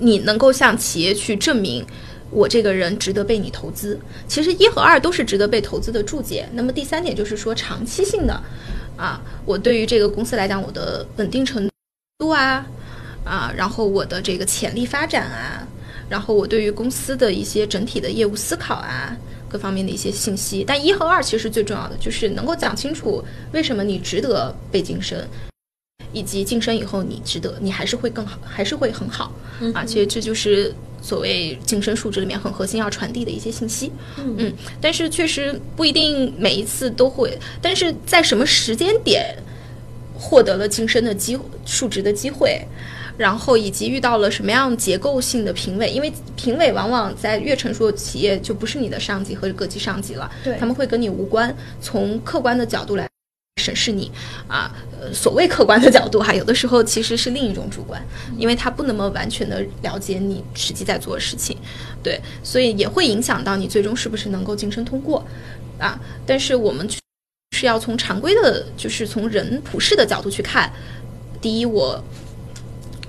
[0.00, 1.86] 你能够向企业去证明。
[2.32, 6.48] 我这个人值得被你投资，其实一和二都是值得被投资的注解。
[6.54, 8.42] 那么第三点就是说长期性的，
[8.96, 11.68] 啊，我对于这个公司来讲，我的稳定程
[12.18, 12.66] 度啊，
[13.22, 15.68] 啊，然后我的这个潜力发展啊，
[16.08, 19.14] 然后我对于公司的一些整体的业务思考啊，
[19.48, 20.64] 各方面的一些信息。
[20.66, 23.22] 但一和二其实最重要的就是能够讲清楚
[23.52, 25.22] 为什么你值得被晋升，
[26.12, 29.32] 以及晋升以后你值得，你还是会更好，还是会很好
[29.74, 29.84] 啊。
[29.84, 33.90] 其实这就是所谓晋升数值里面很核心要传递的一些信息。
[34.18, 39.34] 嗯，但是确实不一定每一次都会，但是在什么时间点
[40.14, 42.60] 获得了晋升的机数值的机会，
[43.16, 53.08] 然后以及遇到了什么样结构性的评委，因为评委往往在越成熟的企业就不是你的上级和各级上级了，对他们会跟你无关，从客观的角度来。
[53.60, 54.10] 审视你
[54.48, 58.04] 啊，呃，所谓客观的角度哈，有的时候其实是另一种主观，
[58.36, 61.56] 因为他不那么完全的了解你实际在做的事情，
[62.02, 65.24] 对，所以也会影响到你最终是不是能够晋升通过
[65.78, 66.00] 啊。
[66.26, 66.88] 但是我们
[67.56, 70.72] 是要从常规的，就是从人普世的角度去看。
[71.40, 72.02] 第一，我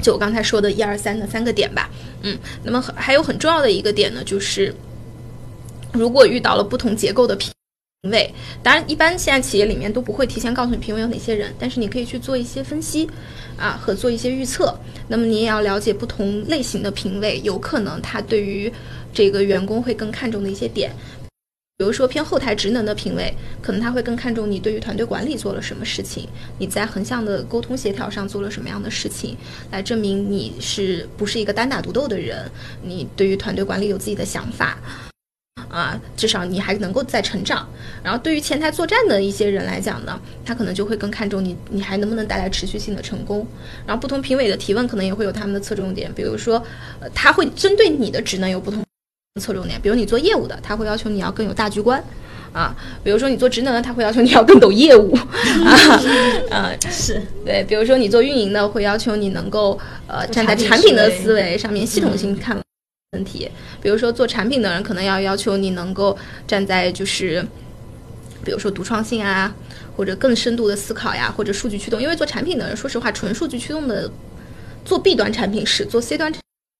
[0.01, 1.89] 就我刚才说的一二三的三个点吧，
[2.21, 4.75] 嗯，那么很还有很重要的一个点呢，就是
[5.93, 7.52] 如果遇到了不同结构的评
[8.03, 8.29] 评委，
[8.61, 13.09] 当然一般现在企业里面都不会提前告诉你评委有哪些人，但是你可以去做一些分析
[13.57, 14.77] 啊和做一些预测。
[15.07, 18.69] 那么你也要了解不同类型的评委，有可能他对于
[19.13, 20.91] 这个员工会更看重的一些点。
[21.77, 26.27] 比如说偏后台职能的评委，可能他会更看重你对于团队管理做了什么事情，
[26.57, 29.37] 你在横向的沟通协调上做了什么样的事情，
[29.71, 32.51] 来证明你是不是一个单打独斗的人，
[32.83, 34.77] 你对于团队管理有自己的想法。
[35.73, 37.67] 啊，至少你还能够再成长。
[38.03, 43.45] 然后对于前台作战的一些人来讲呢，他可能就会更看重你，你还能不能带来持续性的成功。
[43.87, 46.63] 然后不同评委的提问可能也会有他们的侧重点，比如说，
[46.99, 48.79] 呃，他会针对你的职能有不同
[49.33, 49.81] 的侧重点。
[49.81, 52.03] 比如你做业务的，他会要求你要更有大局观。
[52.51, 55.11] 啊，比如说你做职能的，他会要求你要更懂业务，
[55.65, 55.99] 啊，
[56.51, 62.55] 呃，是对，比如说你做运营的，会要求你能够呃站在产品的思维上面系统性看
[63.13, 63.49] 问题。
[63.81, 67.45] 比如说做产品的人，可能要要求你能够站在就是，
[68.43, 69.55] 比如说独创性啊，
[69.95, 72.01] 或者更深度的思考呀，或者数据驱动。
[72.01, 74.11] 因为做产品的人，说实话，纯数据驱动的
[74.83, 76.33] 做 B 端产品是做 C 端。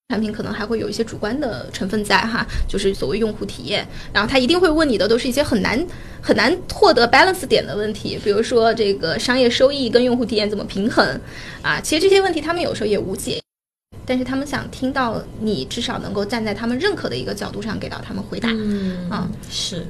[0.09, 5.83] 产品可能还会有一些主观的成分在哈，就是所谓用户体验，然后他一定会问你的都是一些很难
[6.21, 11.19] 很难获得 balance 点的问题，比如说这个商业收益跟用户体验怎么平衡
[11.63, 11.81] 啊？
[11.81, 13.41] 其实这些问题他们有时候也无解，
[14.05, 18.49] 但是他们想听到你至少能够站在他们认可的一个角度上给到他们回答。
[18.51, 19.85] 嗯啊是。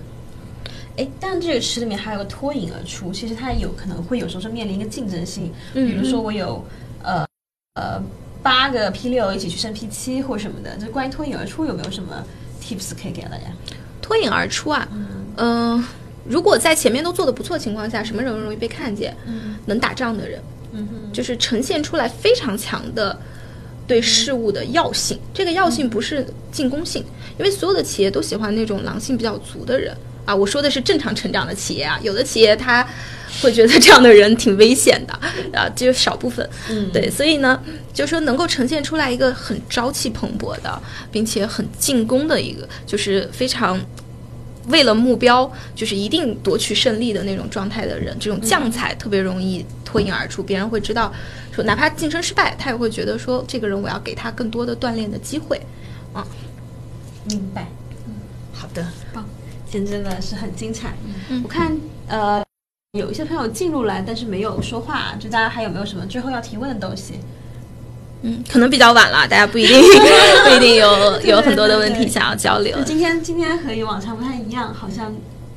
[0.96, 6.64] 哎，但这个池里面还有个脱颖而出，其实它有可能会有时候是面临一个竞争性，嗯比如说我有
[7.02, 7.26] 呃
[7.74, 8.00] 呃
[8.44, 12.24] 八个 P 六一起去升 P 七或什么的，就关于脱颖而出有没有什么
[12.62, 13.46] tips 可以给到大家？
[14.04, 14.88] 脱颖而出啊，
[15.38, 15.84] 嗯、
[16.28, 19.18] 如果在前面都做的不错的情况下，什么人容易被看见？
[19.26, 20.40] 嗯能打仗的人，
[20.74, 23.20] 嗯哼，就是呈现出来非常强的
[23.88, 25.20] 对事物的药性。
[25.34, 27.04] 这个药性不是进攻性，
[27.38, 30.36] 因为所有的企业都喜欢那种狼性比较足的人啊。
[30.36, 32.88] 我说的是正常成长的企业啊，有的企业他
[33.42, 35.14] 会觉得这样的人挺危险的
[35.58, 36.48] 啊，只有少部分。
[36.70, 37.62] 嗯对，所以呢，
[37.94, 40.82] 就说能够呈现出来一个很朝气蓬勃的，
[41.12, 43.80] 并且很进攻的一个，就是非常。
[44.68, 50.42] 为了目标，就是一定夺取胜利的那种状态的人，这种将才特别容易脱颖而出。
[50.42, 51.14] 别人会知道，
[51.52, 55.60] 说哪怕晋升失败，他也会觉得说，这个人我要给他更多的锻炼的机会。
[57.26, 57.68] 明白。
[58.08, 58.14] 嗯
[58.54, 59.26] 好的，棒，
[59.70, 60.94] 今天真的是很精彩。
[61.30, 61.76] 嗯我看
[62.08, 62.44] 呃
[62.94, 67.16] 有一些朋友进入来，但是没有说话，就大家还有没有什么最后要提问的东西？
[68.24, 69.80] 嗯，可能比较晚了，大家不一定
[70.48, 72.78] 不一定有有很多的问题想要交流。
[72.84, 75.14] 今天今天和以往常不太一样，好像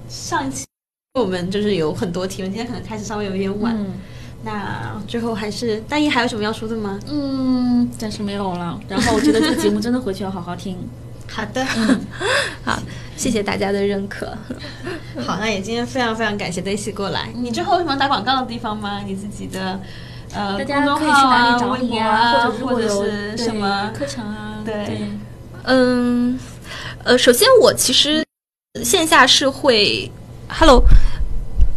[0.09, 0.64] 上一期
[1.14, 3.75] 我们就是有很多提问，今天可能开始稍微有一点晚。
[3.75, 3.95] 嗯
[4.45, 7.01] 那最后还是大一还有什么要说的吗？
[7.11, 8.79] 嗯，暂时没有了。
[8.87, 10.77] 然后我觉得这个节目真的回去要好好听。
[11.29, 11.64] 好的，
[12.62, 12.81] 好，
[13.17, 14.27] 谢谢大家的认可。
[15.27, 17.31] 好，那也今天非常非常感谢 Daisy 过来。
[17.35, 19.01] 你最后有什么打广告的地方吗？
[19.05, 19.81] 你自己的
[20.37, 24.59] 呃，大家可以去哪里找你啊，或者是什么课程啊？
[24.64, 25.09] 对
[25.64, 26.39] 嗯，
[27.03, 28.22] 呃，首先我其实
[28.84, 30.11] 线下是会
[30.49, 30.84] ，Hello，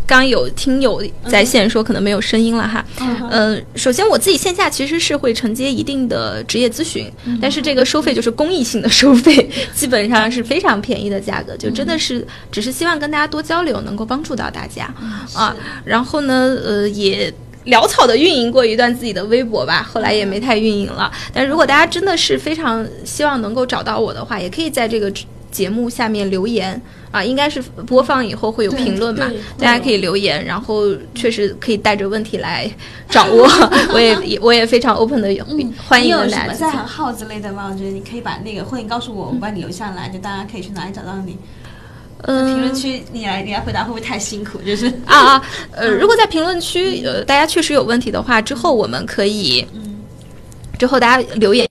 [0.05, 2.85] 刚有听友在线说可能没有声音了哈。
[2.99, 7.09] 嗯嗯，首先我自己线下其实是会承接一定的职业咨询，
[7.41, 14.93] 但是这个收费就是公益性的收费， 基本上是非常便宜的价格，就真的是只是希望跟大家多交流，能够帮助到大家
[15.33, 15.55] 啊。
[15.85, 17.33] 然后呢，呃，也。
[17.65, 21.11] 潦草的运营过一段自己的微博吧，后来也没太运营了。
[21.33, 25.11] 但如果大家真的是非常希望能够找到我的话，也可以在这个
[25.51, 26.79] 节目下面留言
[27.11, 30.83] 啊，应该是播放以后会有评论嘛大家可以留言，然后
[31.15, 32.69] 确实可以带着问题来
[33.09, 33.47] 找我，
[33.93, 35.27] 我也我也非常 open 的
[35.87, 36.47] 欢迎你有什大家。
[36.47, 37.69] 么在行号之类的吗？
[37.71, 41.35] 我觉得你可以把那个，或者你告诉我，我把你留下来，就大家可以去哪里找到你。
[42.23, 44.59] 嗯，评论区你来你来回答会不会太辛苦？
[44.61, 49.65] 就是啊啊，呃，如果在评论区呃大家确实有问题的话，之后我们可以，
[50.77, 51.67] 之后大家留言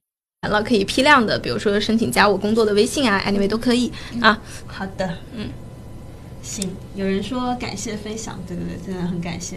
[0.48, 3.92] 了可以批量的，比如说申请加我工作的微信啊，anyway 都可以
[4.22, 4.40] 啊。
[4.66, 5.50] 好的，嗯，
[6.42, 6.70] 行。
[6.94, 9.56] 有人说感谢分享，对对对，真的很感谢。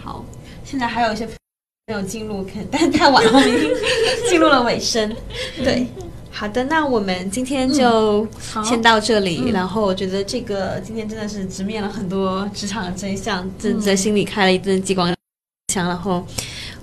[0.00, 0.24] 好，
[0.64, 1.26] 现在还有一些
[1.86, 3.70] 没有进入，可但太晚了，我们已经
[4.28, 5.14] 进入了尾声。
[5.64, 5.86] 对，
[6.36, 8.26] 好的，那我们今天就
[8.64, 9.50] 先到这里。
[9.50, 15.14] 然后我觉得这个今天真的是直面了很多职场的真相，真在心里开了一阵激光
[15.72, 15.86] 枪。
[15.86, 16.26] 然后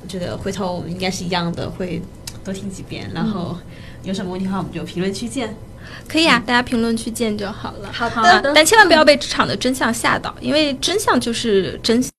[0.02, 2.02] 我觉得回头我们应该是一样的，会
[2.46, 3.12] 多听几遍。
[3.14, 3.58] 然后
[4.04, 5.54] 有什么问题的话，我们就评论区见。
[6.08, 7.92] 可以啊，大家评论区见就好了。
[7.92, 12.10] 好好的啊但千万不要被职场的真相吓到，因为真相就是真相，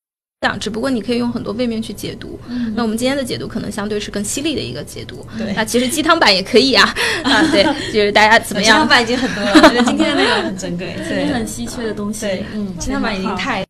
[0.59, 2.38] 只不过你可以用很多位面去解读。
[2.74, 5.24] 那我们今天的解读可能相对是更犀利的一个解读。
[5.38, 8.76] 对那其实鸡汤版也可以啊， 啊，对，就是大家怎么样？
[8.76, 10.95] 鸡汤版已经很多了，我觉得今天的内容很珍贵。
[11.07, 12.22] 是很稀缺的东西。
[12.22, 13.64] 对，嗯，鸡汤版已经太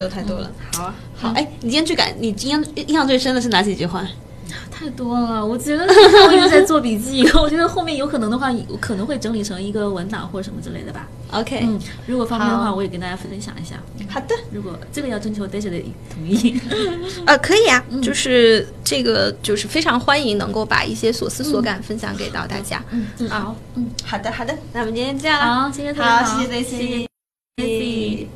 [0.00, 0.50] 多太多了。
[0.74, 4.06] 好啊，好，哎，你今天最感，你印象印象最深的是哪几句话？
[4.70, 5.44] 太多了。
[5.44, 11.06] 我觉得我一直在做笔记， 我觉得后面有可能的话，我可能会整理成一个文档或者什么之类的吧。
[11.32, 13.76] OK，嗯，如果方便的话，我也跟大家分享一下。
[14.08, 15.82] 好的，如果这个要征求 Daisy 的
[16.12, 16.58] 同意，
[17.26, 22.82] 呃，可以啊，就是这个就是非常欢迎能够把一些所思所感分享给到大家。
[22.90, 25.62] 嗯，好，嗯，好的，好的，那我们今天这样了。
[25.64, 27.06] 好，今天好，好，谢谢 Daisy，谢谢
[27.58, 28.26] Daisy。